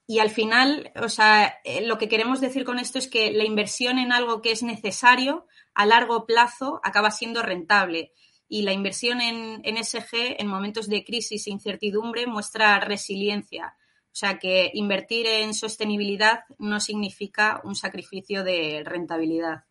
y 0.08 0.20
al 0.20 0.30
final, 0.30 0.92
o 1.02 1.10
sea, 1.10 1.60
eh, 1.64 1.86
lo 1.86 1.98
que 1.98 2.08
queremos 2.08 2.40
decir 2.40 2.64
con 2.64 2.78
esto 2.78 3.00
es 3.00 3.08
que 3.08 3.32
la 3.32 3.44
inversión 3.44 3.98
en 3.98 4.12
algo 4.12 4.42
que 4.42 4.52
es 4.52 4.62
necesario 4.62 5.48
a 5.74 5.86
largo 5.86 6.26
plazo 6.26 6.80
acaba 6.84 7.10
siendo 7.10 7.42
rentable 7.42 8.12
y 8.48 8.62
la 8.62 8.74
inversión 8.74 9.20
en, 9.20 9.62
en 9.64 9.84
SG 9.84 10.40
en 10.40 10.48
momentos 10.48 10.88
de 10.88 11.04
crisis 11.04 11.48
e 11.48 11.52
incertidumbre 11.52 12.28
muestra 12.28 12.80
resiliencia. 12.80 13.76
O 14.16 14.18
sea 14.18 14.38
que 14.38 14.70
invertir 14.76 15.26
en 15.26 15.54
sostenibilidad 15.54 16.44
no 16.60 16.80
significa 16.80 17.60
un 17.64 17.76
sacrificio 17.76 18.44
de 18.44 18.84
rentabilidad. 18.86 19.66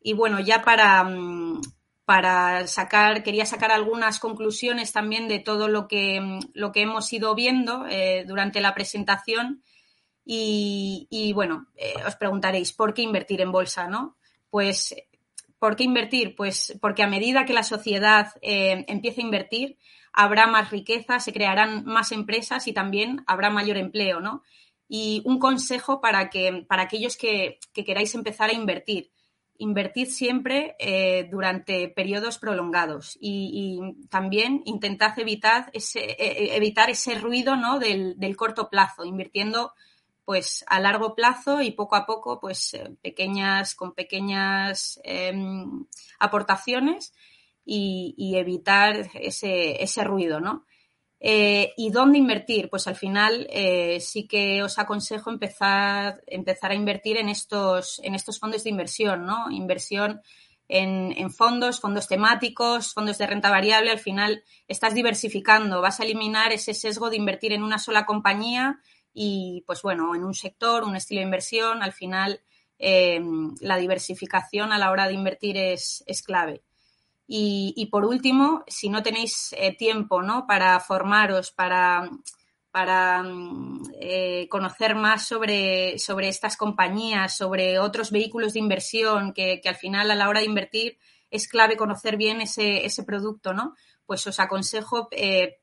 Y 0.00 0.12
bueno, 0.12 0.38
ya 0.38 0.62
para, 0.62 1.02
mm, 1.02 1.60
para 2.04 2.66
sacar, 2.66 3.22
quería 3.22 3.46
sacar 3.46 3.72
algunas 3.72 4.18
conclusiones 4.18 4.92
también 4.92 5.28
de 5.28 5.38
todo 5.38 5.68
lo 5.68 5.88
que, 5.88 6.40
lo 6.52 6.72
que 6.72 6.82
hemos 6.82 7.12
ido 7.12 7.34
viendo 7.34 7.86
eh, 7.88 8.24
durante 8.26 8.60
la 8.60 8.74
presentación. 8.74 9.62
Y, 10.26 11.32
bueno, 11.34 11.66
eh, 11.76 11.94
os 12.06 12.16
preguntaréis, 12.16 12.72
¿por 12.72 12.94
qué 12.94 13.02
invertir 13.02 13.40
en 13.42 13.52
bolsa? 13.52 13.88
¿no? 13.88 14.16
pues, 14.54 14.94
¿por 15.58 15.74
qué 15.74 15.82
invertir? 15.82 16.36
Pues 16.36 16.78
porque 16.80 17.02
a 17.02 17.08
medida 17.08 17.44
que 17.44 17.52
la 17.52 17.64
sociedad 17.64 18.28
eh, 18.40 18.84
empiece 18.86 19.20
a 19.20 19.24
invertir, 19.24 19.78
habrá 20.12 20.46
más 20.46 20.70
riqueza, 20.70 21.18
se 21.18 21.32
crearán 21.32 21.84
más 21.84 22.12
empresas 22.12 22.68
y 22.68 22.72
también 22.72 23.24
habrá 23.26 23.50
mayor 23.50 23.76
empleo, 23.78 24.20
¿no? 24.20 24.44
Y 24.86 25.22
un 25.24 25.40
consejo 25.40 26.00
para, 26.00 26.30
que, 26.30 26.64
para 26.68 26.82
aquellos 26.84 27.16
que, 27.16 27.58
queráis 27.74 28.14
empezar 28.14 28.48
a 28.48 28.52
invertir. 28.52 29.10
Invertid 29.58 30.08
siempre 30.08 30.76
eh, 30.78 31.28
durante 31.30 31.88
periodos 31.88 32.38
prolongados 32.38 33.16
y, 33.20 33.80
también 34.10 34.62
intentad 34.64 35.18
evitar 35.18 35.70
ese, 35.72 36.00
e, 36.00 36.16
e, 36.18 36.56
evitar 36.56 36.90
ese 36.90 37.14
ruido 37.16 37.56
¿no? 37.56 37.78
del, 37.78 38.36
corto 38.36 38.68
plazo, 38.68 39.04
invirtiendo 39.04 39.72
pues 40.24 40.64
a 40.68 40.80
largo 40.80 41.14
plazo 41.14 41.60
y 41.60 41.70
poco 41.70 41.96
a 41.96 42.06
poco 42.06 42.40
pues 42.40 42.74
eh, 42.74 42.96
pequeñas 43.02 43.74
con 43.74 43.92
pequeñas 43.92 44.98
em, 45.04 45.86
aportaciones 46.18 47.12
y, 47.64 48.34
evitar 48.36 49.10
ese, 49.14 49.82
ese 49.82 50.04
ruido, 50.04 50.40
¿no? 50.40 50.64
Eh, 51.26 51.72
¿Y 51.78 51.88
dónde 51.88 52.18
invertir? 52.18 52.68
Pues 52.68 52.86
al 52.86 52.96
final 52.96 53.46
eh, 53.48 53.98
sí 53.98 54.28
que 54.28 54.62
os 54.62 54.78
aconsejo 54.78 55.30
empezar, 55.30 56.22
a 56.28 56.74
invertir 56.74 57.16
en 57.16 57.30
estos, 57.30 58.02
fondos 58.38 58.62
de 58.62 58.68
inversión, 58.68 59.24
¿no? 59.24 59.50
Inversión 59.50 60.20
en, 60.68 61.30
fondos, 61.30 61.80
fondos 61.80 62.08
temáticos, 62.08 62.92
fondos 62.92 63.16
de 63.16 63.26
renta 63.26 63.48
variable. 63.50 63.90
Al 63.90 64.00
final 64.00 64.44
estás 64.68 64.92
diversificando, 64.92 65.80
vas 65.80 65.98
a 65.98 66.04
eliminar 66.04 66.52
ese 66.52 66.74
sesgo 66.74 67.08
de 67.08 67.16
invertir 67.16 67.54
en 67.54 67.62
una 67.62 67.78
sola 67.78 68.04
compañía 68.04 68.78
y, 69.14 69.64
pues 69.66 69.80
bueno, 69.80 70.14
en 70.14 70.24
un 70.24 70.34
sector, 70.34 70.84
un 70.84 70.94
estilo 70.94 71.20
de 71.20 71.24
inversión. 71.24 71.82
Al 71.82 71.94
final 71.94 72.42
eh, 72.78 73.18
la 73.62 73.78
diversificación 73.78 74.72
a 74.72 74.78
la 74.78 74.90
hora 74.90 75.08
de 75.08 75.14
invertir 75.14 75.56
es 75.56 76.22
clave. 76.22 76.60
Y, 77.26 77.88
por 77.90 78.04
último, 78.04 78.64
si 78.66 78.90
no 78.90 79.02
tenéis 79.02 79.54
eh, 79.56 79.74
tiempo 79.74 80.22
¿no? 80.22 80.46
para 80.46 80.78
formaros, 80.80 81.52
para, 81.52 82.10
para 82.70 83.22
mm, 83.22 83.82
eh, 83.98 84.48
conocer 84.50 84.94
más 84.94 85.26
sobre, 85.26 85.98
sobre, 85.98 86.28
estas 86.28 86.56
compañías, 86.56 87.34
sobre 87.34 87.78
otros 87.78 88.10
vehículos 88.10 88.52
de 88.52 88.58
inversión, 88.58 89.32
que, 89.32 89.60
al 89.64 89.76
final 89.76 90.10
a 90.10 90.14
la 90.14 90.28
hora 90.28 90.40
de 90.40 90.46
invertir 90.46 90.98
es 91.30 91.48
clave 91.48 91.76
conocer 91.76 92.16
bien 92.18 92.42
ese, 92.42 92.84
ese 92.84 93.04
producto, 93.04 93.54
¿no? 93.54 93.74
Pues 94.04 94.26
os 94.26 94.38
aconsejo 94.38 95.08
eh, 95.10 95.56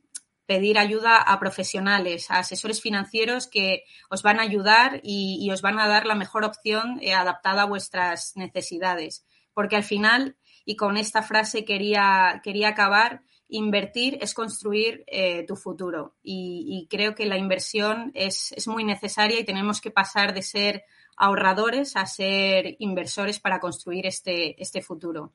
pedir 0.47 0.79
ayuda 0.79 1.17
a 1.17 1.39
profesionales, 1.39 2.31
a 2.31 2.39
asesores 2.39 2.81
financieros 2.81 3.47
que 3.47 3.83
os 4.09 4.23
van 4.23 4.39
a 4.39 4.43
ayudar 4.43 4.99
y, 5.03 5.37
y 5.39 5.51
os 5.51 5.61
van 5.61 5.79
a 5.79 5.87
dar 5.87 6.07
la 6.07 6.15
mejor 6.15 6.43
opción 6.43 6.99
adaptada 7.15 7.61
a 7.61 7.67
vuestras 7.67 8.35
necesidades. 8.35 9.23
Porque 9.53 9.75
al 9.75 9.83
final 9.83 10.35
y 10.65 10.75
con 10.75 10.97
esta 10.97 11.21
frase 11.21 11.65
quería, 11.65 12.41
quería 12.43 12.69
acabar. 12.69 13.21
Invertir 13.53 14.17
es 14.21 14.33
construir 14.33 15.03
eh, 15.07 15.45
tu 15.45 15.57
futuro 15.57 16.15
y, 16.23 16.87
creo 16.89 17.15
que 17.15 17.25
la 17.25 17.37
inversión 17.37 18.11
es, 18.13 18.53
muy 18.65 18.85
necesaria 18.85 19.39
y 19.39 19.43
tenemos 19.43 19.81
que 19.81 19.91
pasar 19.91 20.33
de 20.33 20.41
ser 20.41 20.85
ahorradores 21.17 21.97
a 21.97 22.05
ser 22.05 22.77
inversores 22.79 23.41
para 23.41 23.59
construir 23.59 24.07
este, 24.07 24.61
este 24.61 24.81
futuro. 24.81 25.33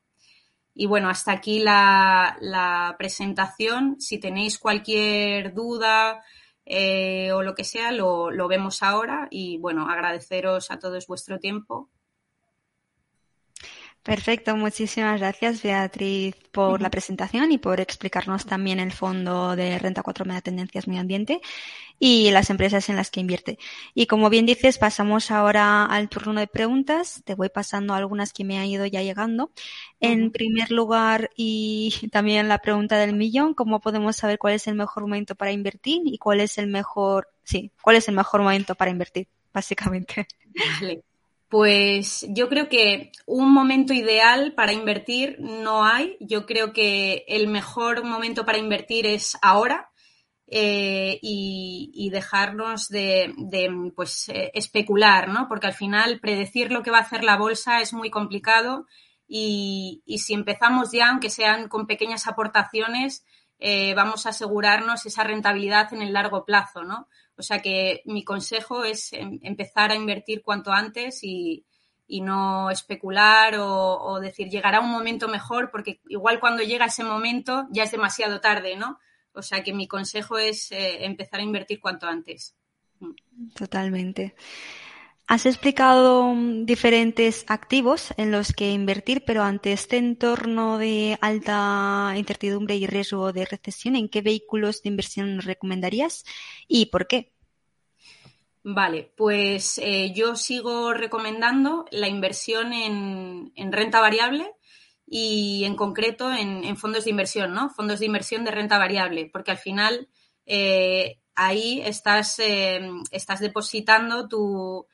Y 0.72 0.86
bueno, 0.86 1.10
hasta 1.10 1.32
aquí 1.32 1.58
la, 1.58 2.94
presentación. 2.98 4.00
Si 4.00 4.18
tenéis 4.18 4.58
cualquier 4.58 5.52
duda 5.52 6.22
eh, 6.64 7.32
o 7.32 7.42
lo 7.42 7.54
que 7.54 7.64
sea, 7.64 7.92
lo, 7.92 8.30
lo, 8.30 8.48
vemos 8.48 8.82
ahora. 8.82 9.28
Y 9.30 9.58
bueno, 9.58 9.90
agradeceros 9.90 10.70
a 10.70 10.78
todos 10.78 11.06
vuestro 11.06 11.38
tiempo 11.38 11.90
Perfecto, 14.06 14.56
muchísimas 14.56 15.18
gracias 15.18 15.64
Beatriz 15.64 16.36
por 16.52 16.80
la 16.80 16.90
presentación 16.90 17.50
y 17.50 17.58
por 17.58 17.80
explicarnos 17.80 18.46
también 18.46 18.78
el 18.78 18.92
fondo 18.92 19.56
de 19.56 19.76
Renta 19.80 20.04
4 20.04 20.24
Media 20.24 20.40
Tendencias 20.40 20.86
Medio 20.86 21.00
Ambiente 21.00 21.40
y 21.98 22.30
las 22.30 22.48
empresas 22.48 22.88
en 22.88 22.94
las 22.94 23.10
que 23.10 23.18
invierte. 23.18 23.58
Y 23.94 24.06
como 24.06 24.30
bien 24.30 24.46
dices, 24.46 24.78
pasamos 24.78 25.32
ahora 25.32 25.84
al 25.84 26.08
turno 26.08 26.38
de 26.38 26.46
preguntas. 26.46 27.22
Te 27.24 27.34
voy 27.34 27.48
pasando 27.48 27.94
algunas 27.94 28.32
que 28.32 28.44
me 28.44 28.60
han 28.60 28.66
ido 28.66 28.86
ya 28.86 29.02
llegando. 29.02 29.50
En 29.98 30.30
primer 30.30 30.70
lugar, 30.70 31.30
y 31.34 31.90
también 32.12 32.46
la 32.46 32.58
pregunta 32.58 32.98
del 32.98 33.16
millón, 33.16 33.54
¿cómo 33.54 33.80
podemos 33.80 34.14
saber 34.14 34.38
cuál 34.38 34.54
es 34.54 34.68
el 34.68 34.76
mejor 34.76 35.02
momento 35.02 35.34
para 35.34 35.50
invertir 35.50 36.02
y 36.04 36.16
cuál 36.18 36.38
es 36.38 36.58
el 36.58 36.68
mejor, 36.68 37.26
sí, 37.42 37.72
cuál 37.82 37.96
es 37.96 38.06
el 38.06 38.14
mejor 38.14 38.42
momento 38.42 38.76
para 38.76 38.92
invertir, 38.92 39.26
básicamente? 39.52 40.28
Vale. 40.80 41.02
Pues 41.48 42.26
yo 42.28 42.48
creo 42.48 42.68
que 42.68 43.12
un 43.24 43.52
momento 43.52 43.92
ideal 43.94 44.54
para 44.54 44.72
invertir 44.72 45.36
no 45.38 45.84
hay. 45.84 46.16
Yo 46.20 46.44
creo 46.44 46.72
que 46.72 47.24
el 47.28 47.46
mejor 47.48 48.04
momento 48.04 48.44
para 48.44 48.58
invertir 48.58 49.06
es 49.06 49.38
ahora 49.42 49.90
eh, 50.48 51.18
y, 51.22 52.08
dejarnos 52.10 52.88
de, 52.88 53.34
pues, 53.94 54.28
eh, 54.28 54.50
especular, 54.54 55.28
¿no? 55.28 55.48
Porque 55.48 55.66
al 55.66 55.74
final 55.74 56.20
predecir 56.20 56.70
lo 56.70 56.82
que 56.82 56.90
va 56.92 56.98
a 56.98 57.02
hacer 57.02 57.24
la 57.24 57.36
bolsa 57.36 57.80
es 57.80 57.92
muy 57.92 58.10
complicado 58.10 58.86
y, 59.28 60.02
si 60.18 60.34
empezamos 60.34 60.92
ya, 60.92 61.10
aunque 61.10 61.30
sean 61.30 61.68
con 61.68 61.86
pequeñas 61.86 62.26
aportaciones, 62.28 63.24
eh, 63.58 63.94
vamos 63.94 64.26
a 64.26 64.30
asegurarnos 64.30 65.04
esa 65.06 65.24
rentabilidad 65.24 65.92
en 65.92 66.02
el 66.02 66.12
largo 66.12 66.44
plazo, 66.44 66.84
¿no? 66.84 67.08
O 67.36 67.42
sea 67.42 67.60
que 67.60 68.02
mi 68.06 68.24
consejo 68.24 68.84
es 68.84 69.12
em, 69.12 69.38
empezar 69.42 69.90
a 69.90 69.94
invertir 69.94 70.42
cuanto 70.42 70.72
antes 70.72 71.20
y, 71.22 71.64
no 72.08 72.70
especular 72.70 73.56
o, 73.58 74.20
decir 74.20 74.48
llegará 74.48 74.80
un 74.80 74.90
momento 74.90 75.26
mejor, 75.28 75.70
porque 75.70 76.00
igual 76.08 76.38
cuando 76.38 76.62
llega 76.62 76.86
ese 76.86 77.02
momento 77.02 77.66
ya 77.70 77.82
es 77.82 77.90
demasiado 77.90 78.40
tarde, 78.40 78.76
¿no? 78.76 78.98
O 79.32 79.42
sea 79.42 79.62
que 79.64 79.72
mi 79.72 79.88
consejo 79.88 80.38
es 80.38 80.70
eh, 80.70 81.04
empezar 81.04 81.40
a 81.40 81.42
invertir 81.42 81.80
cuanto 81.80 82.06
antes. 82.06 82.54
Mm. 83.00 83.48
Totalmente. 83.54 84.34
Has 85.28 85.44
explicado 85.44 86.32
mm, 86.32 86.66
diferentes 86.66 87.44
activos 87.48 88.14
en 88.16 88.30
los 88.30 88.52
que 88.52 88.70
invertir, 88.70 89.24
pero 89.26 89.42
ante 89.42 89.72
este 89.72 89.96
entorno 89.96 90.78
de 90.78 91.18
alta 91.20 92.14
incertidumbre 92.16 92.76
y 92.76 92.86
riesgo 92.86 93.32
de 93.32 93.44
recesión, 93.44 93.96
¿en 93.96 94.08
qué 94.08 94.20
vehículos 94.22 94.82
de 94.82 94.90
inversión 94.90 95.40
recomendarías 95.40 96.24
y 96.68 96.86
por 96.86 97.08
qué? 97.08 97.32
Vale, 98.62 99.12
pues 99.16 99.78
eh, 99.78 100.12
yo 100.12 100.36
sigo 100.36 100.92
recomendando 100.92 101.86
la 101.90 102.08
inversión 102.08 102.72
en, 102.72 103.52
renta 103.72 104.00
variable 104.00 104.52
y 105.06 105.64
en 105.64 105.74
concreto 105.76 106.32
en, 106.32 106.76
fondos 106.76 107.04
de 107.04 107.10
inversión, 107.10 107.52
¿no? 107.52 107.70
Fondos 107.70 107.98
de 108.00 108.06
inversión 108.06 108.44
de 108.44 108.50
renta 108.52 108.78
variable, 108.78 109.28
porque 109.32 109.52
al 109.52 109.58
final 109.58 110.08
eh, 110.46 111.18
ahí 111.36 111.80
eh, 111.80 111.88
estás 111.88 113.40
depositando 113.40 114.28
tu, 114.28 114.86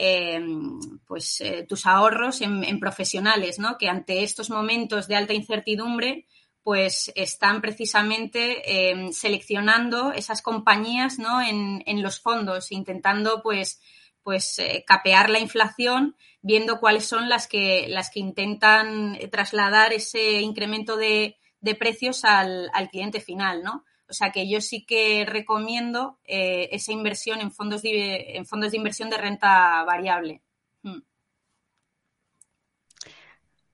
Em, 0.00 0.78
pues, 1.08 1.40
eh, 1.40 1.66
tus 1.68 1.84
ahorros 1.84 2.40
en, 2.40 2.78
profesionales, 2.78 3.58
¿no? 3.58 3.76
Que 3.76 3.88
ante 3.88 4.22
estos 4.22 4.48
momentos 4.48 5.08
de 5.08 5.16
alta 5.16 5.34
incertidumbre, 5.34 6.28
pues 6.62 7.10
están 7.16 7.60
precisamente 7.60 8.90
em, 8.90 9.10
seleccionando 9.10 10.12
esas 10.12 10.40
compañías, 10.40 11.18
¿no? 11.18 11.42
En, 11.42 12.00
los 12.00 12.20
fondos, 12.20 12.70
intentando, 12.70 13.42
pues, 13.42 13.80
pues 14.22 14.60
eh, 14.60 14.84
capear 14.86 15.30
la 15.30 15.40
inflación, 15.40 16.14
viendo 16.42 16.78
cuáles 16.78 17.04
son 17.04 17.28
las 17.28 17.48
que, 17.48 17.86
las 17.88 18.10
que 18.10 18.20
intentan 18.20 19.18
trasladar 19.32 19.92
ese 19.92 20.40
incremento 20.40 20.96
de, 20.96 21.38
precios 21.76 22.24
al, 22.24 22.70
al 22.72 22.88
cliente 22.88 23.18
final, 23.20 23.64
¿no? 23.64 23.84
O 24.08 24.12
sea 24.12 24.30
que 24.32 24.48
yo 24.48 24.60
sí 24.60 24.84
que 24.84 25.26
recomiendo 25.26 26.18
eh, 26.24 26.68
esa 26.72 26.92
inversión 26.92 27.40
en 27.40 27.52
fondos, 27.52 27.82
de, 27.82 28.36
en 28.36 28.46
fondos 28.46 28.70
de 28.70 28.78
inversión 28.78 29.10
de 29.10 29.18
renta 29.18 29.84
variable. 29.84 30.42
Hmm. 30.82 31.00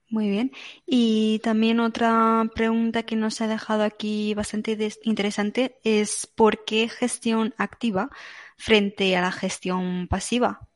Muy 0.09 0.29
bien. 0.29 0.53
Y 0.87 1.41
también 1.41 1.81
otra 1.81 2.49
pregunta 2.55 3.05
que 3.05 3.17
nos 3.17 3.41
ha 3.41 3.49
dejado 3.49 3.83
aquí 3.83 4.35
bastante 4.35 4.77
interesante 5.03 5.79
es 5.83 6.27
¿por 6.27 6.65
qué 6.65 6.89
gestión 6.89 7.55
activa 7.59 8.11
frente 8.57 9.17
a 9.17 9.23
la 9.23 9.33
gestión 9.33 10.07
pasiva? 10.09 10.69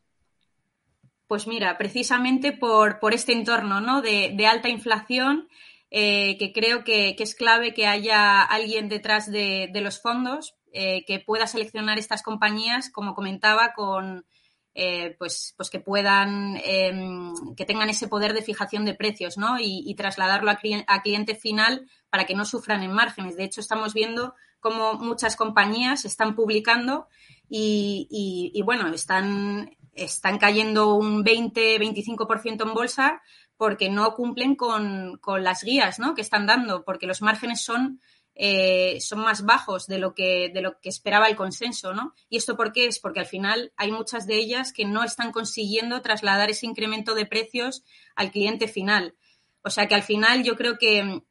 Pues 1.26 1.46
mira, 1.46 1.76
precisamente 1.78 2.52
por, 2.52 3.00
por 3.00 3.12
este 3.12 3.32
entorno 3.32 3.80
¿no? 3.80 4.02
de, 4.02 4.32
de 4.36 4.46
alta 4.46 4.70
inflación 4.70 5.48
eh, 5.90 6.36
que 6.38 6.52
creo 6.52 6.84
que, 6.84 7.16
es 7.18 7.34
clave 7.34 7.72
que 7.72 7.86
haya 7.86 8.42
alguien 8.42 8.88
detrás 8.88 9.30
de, 9.30 9.70
los 9.74 10.00
fondos 10.00 10.54
eh, 10.72 11.04
que 11.06 11.18
pueda 11.18 11.46
seleccionar 11.46 11.98
estas 11.98 12.22
compañías, 12.22 12.90
como 12.90 13.14
comentaba, 13.14 13.72
con 13.74 14.26
eh, 14.74 15.16
pues, 15.18 15.54
pues 15.56 15.70
que 15.70 15.80
puedan, 15.80 16.60
em, 16.62 17.32
que 17.56 17.64
tengan 17.64 17.88
ese 17.88 18.06
poder 18.06 18.34
de 18.34 18.42
fijación 18.42 18.84
de 18.84 18.94
precios, 18.94 19.38
¿no? 19.38 19.56
Y, 19.58 19.94
trasladarlo 19.96 20.50
a, 20.50 21.02
cliente 21.02 21.34
final 21.34 21.88
para 22.10 22.26
que 22.26 22.34
no 22.34 22.44
sufran 22.44 22.82
en 22.82 22.92
márgenes. 22.92 23.36
De 23.36 23.44
hecho, 23.44 23.60
estamos 23.60 23.94
viendo 23.94 24.34
cómo 24.60 24.94
muchas 24.94 25.36
compañías 25.36 26.04
están 26.04 26.36
publicando 26.36 27.08
y, 27.48 28.08
y 28.52 28.62
bueno, 28.62 28.88
están 28.88 29.70
están 29.98 30.38
cayendo 30.38 30.94
un 30.94 31.24
20-25% 31.24 32.62
en 32.62 32.74
bolsa 32.74 33.22
porque 33.58 33.90
no 33.90 34.14
cumplen 34.14 34.54
con, 34.54 35.20
las 35.40 35.64
guías 35.64 35.98
¿no? 35.98 36.14
que 36.14 36.22
están 36.22 36.46
dando, 36.46 36.84
porque 36.84 37.08
los 37.08 37.20
márgenes 37.20 37.60
son, 37.60 38.00
eh, 38.36 38.98
son 39.00 39.18
más 39.18 39.44
bajos 39.44 39.88
de 39.88 39.98
lo, 39.98 40.14
que, 40.14 40.50
de 40.54 40.62
lo 40.62 40.80
que 40.80 40.88
esperaba 40.88 41.26
el 41.26 41.34
consenso. 41.34 41.92
¿no? 41.92 42.14
¿Y 42.30 42.36
esto 42.36 42.56
por 42.56 42.72
qué? 42.72 42.86
Es 42.86 43.00
porque 43.00 43.18
al 43.18 43.26
final 43.26 43.72
hay 43.76 43.90
muchas 43.90 44.28
de 44.28 44.36
ellas 44.36 44.72
que 44.72 44.84
no 44.84 45.02
están 45.02 45.32
consiguiendo 45.32 46.00
trasladar 46.00 46.48
ese 46.48 46.66
incremento 46.66 47.16
de 47.16 47.26
precios 47.26 47.82
al 48.14 48.30
cliente 48.30 48.68
final. 48.68 49.16
O 49.62 49.70
sea 49.70 49.88
que 49.88 49.96
al 49.96 50.04
final 50.04 50.44
yo 50.44 50.56
creo 50.56 50.78
que 50.78 51.24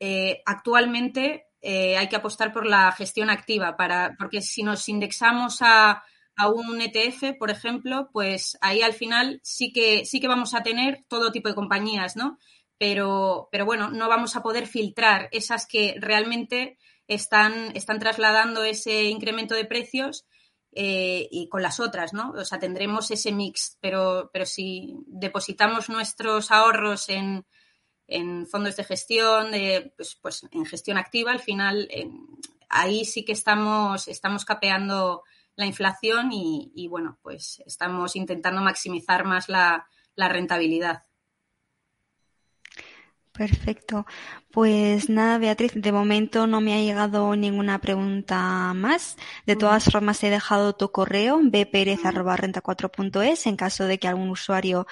eh, 0.00 0.42
actualmente 0.46 1.48
eh, 1.60 1.98
hay 1.98 2.08
que 2.08 2.16
apostar 2.16 2.54
por 2.54 2.66
la 2.66 2.90
gestión 2.92 3.28
activa, 3.28 3.76
para, 3.76 4.16
porque 4.18 4.40
si 4.40 4.62
nos 4.62 4.88
indexamos 4.88 5.58
a, 5.60 6.02
un 6.42 6.80
ETF, 6.80 7.36
por 7.38 7.50
ejemplo, 7.50 8.10
pues 8.12 8.58
ahí 8.60 8.82
al 8.82 8.92
final 8.92 9.40
sí 9.42 9.72
que, 9.72 10.04
sí 10.04 10.20
que 10.20 10.28
vamos 10.28 10.54
a 10.54 10.62
tener 10.62 11.04
todo 11.08 11.32
tipo 11.32 11.48
de 11.48 11.54
compañías, 11.54 12.16
¿no? 12.16 12.38
Pero, 12.78 13.48
pero 13.52 13.64
bueno, 13.64 13.90
no 13.90 14.08
vamos 14.08 14.34
a 14.36 14.42
poder 14.42 14.66
filtrar 14.66 15.28
esas 15.32 15.66
que 15.66 15.94
realmente 15.98 16.78
están, 17.06 17.76
están 17.76 17.98
trasladando 17.98 18.64
ese 18.64 19.04
incremento 19.04 19.54
de 19.54 19.64
precios 19.64 20.26
eh, 20.72 21.28
y 21.30 21.48
con 21.48 21.62
las 21.62 21.78
otras, 21.78 22.12
¿no? 22.12 22.32
O 22.32 22.44
sea, 22.44 22.58
tendremos 22.58 23.10
ese 23.10 23.30
mix, 23.30 23.78
pero, 23.80 24.30
pero 24.32 24.44
si 24.44 24.96
depositamos 25.06 25.88
nuestros 25.88 26.50
ahorros 26.50 27.08
en, 27.10 27.46
en 28.08 28.46
fondos 28.48 28.76
de 28.76 28.84
gestión, 28.84 29.52
pues, 29.96 30.18
pues, 30.20 30.46
en 30.50 30.66
gestión 30.66 30.98
activa, 30.98 31.30
al 31.30 31.40
final 31.40 31.88
ahí 32.68 33.04
sí 33.04 33.24
que 33.24 33.32
estamos, 33.32 34.08
estamos 34.08 34.44
capeando 34.44 35.22
la 35.56 35.66
inflación 35.66 36.30
y, 36.32 36.88
bueno, 36.88 37.18
pues 37.22 37.62
estamos 37.66 38.16
intentando 38.16 38.60
maximizar 38.60 39.24
más 39.24 39.48
la, 39.48 39.86
la 40.14 40.28
rentabilidad. 40.28 41.04
Perfecto. 43.32 44.06
Pues 44.52 45.10
nada, 45.10 45.38
Beatriz, 45.38 45.72
de 45.74 45.90
momento 45.90 46.46
no 46.46 46.60
me 46.60 46.72
ha 46.72 46.80
llegado 46.80 47.34
ninguna 47.34 47.80
pregunta 47.80 48.72
más. 48.74 49.16
De 49.44 49.56
todas 49.56 49.86
formas, 49.86 50.22
he 50.22 50.30
dejado 50.30 50.76
tu 50.76 50.92
correo, 50.92 51.40
bperez.renta4.es, 51.42 53.48
en 53.48 53.56
caso 53.56 53.86
de 53.86 53.98
que 53.98 54.06
algún 54.06 54.30
usuario 54.30 54.86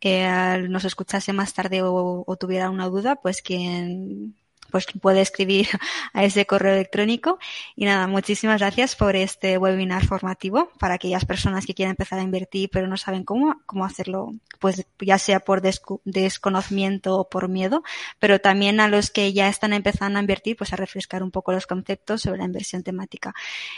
eh, 0.00 0.64
nos 0.68 0.84
escuchase 0.84 1.32
más 1.32 1.54
tarde 1.54 1.82
o, 1.82 2.22
o, 2.24 2.36
tuviera 2.36 2.70
una 2.70 2.88
duda, 2.88 3.16
pues 3.16 3.42
quien 3.42 4.36
pues 4.70 4.86
puede 5.00 5.20
escribir 5.20 5.68
a 6.12 6.24
ese 6.24 6.46
correo 6.46 6.74
electrónico. 6.74 7.38
Y 7.76 7.84
nada, 7.84 8.06
muchísimas 8.06 8.60
gracias 8.60 8.96
por 8.96 9.16
este 9.16 9.58
webinar 9.58 10.04
formativo 10.04 10.70
para 10.78 10.94
aquellas 10.94 11.24
personas 11.24 11.66
que 11.66 11.74
quieren 11.74 11.90
empezar 11.90 12.18
a 12.18 12.22
invertir 12.22 12.48
pero 12.70 12.86
no 12.86 12.96
saben 12.96 13.24
cómo, 13.24 13.60
cómo 13.66 13.84
hacerlo, 13.84 14.32
pues 14.58 14.86
ya 15.00 15.18
sea 15.18 15.40
por 15.40 15.62
desconocimiento 15.62 17.16
o 17.18 17.28
por 17.28 17.48
miedo, 17.48 17.82
pero 18.18 18.40
también 18.40 18.80
a 18.80 18.88
los 18.88 19.10
que 19.10 19.32
ya 19.32 19.48
están 19.48 19.72
empezando 19.72 20.18
a 20.18 20.22
invertir, 20.22 20.56
pues 20.56 20.72
a 20.72 20.76
refrescar 20.76 21.22
un 21.22 21.30
poco 21.30 21.52
los 21.52 21.66
conceptos 21.66 22.22
sobre 22.22 22.38
la 22.38 22.44
inversión 22.44 22.82
temática. 22.82 23.34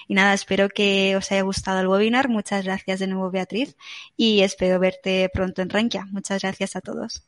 Y 0.09 0.14
nada, 0.14 0.33
espero 0.35 0.68
que 0.68 1.16
os 1.16 1.31
haya 1.33 1.42
gustado 1.42 1.81
el 1.81 1.88
webinar. 1.88 2.29
Muchas 2.29 2.64
gracias 2.64 3.00
de 3.00 3.07
nuevo, 3.07 3.31
Beatriz, 3.31 3.76
y 4.16 4.40
espero 4.40 4.79
verte 4.79 5.31
pronto 5.33 5.62
en 5.62 5.70
Rankia. 5.70 6.07
Muchas 6.11 6.42
gracias 6.42 6.76
a 6.76 6.81
todos. 6.81 7.24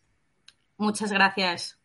Muchas 0.76 1.12
gracias. 1.12 1.81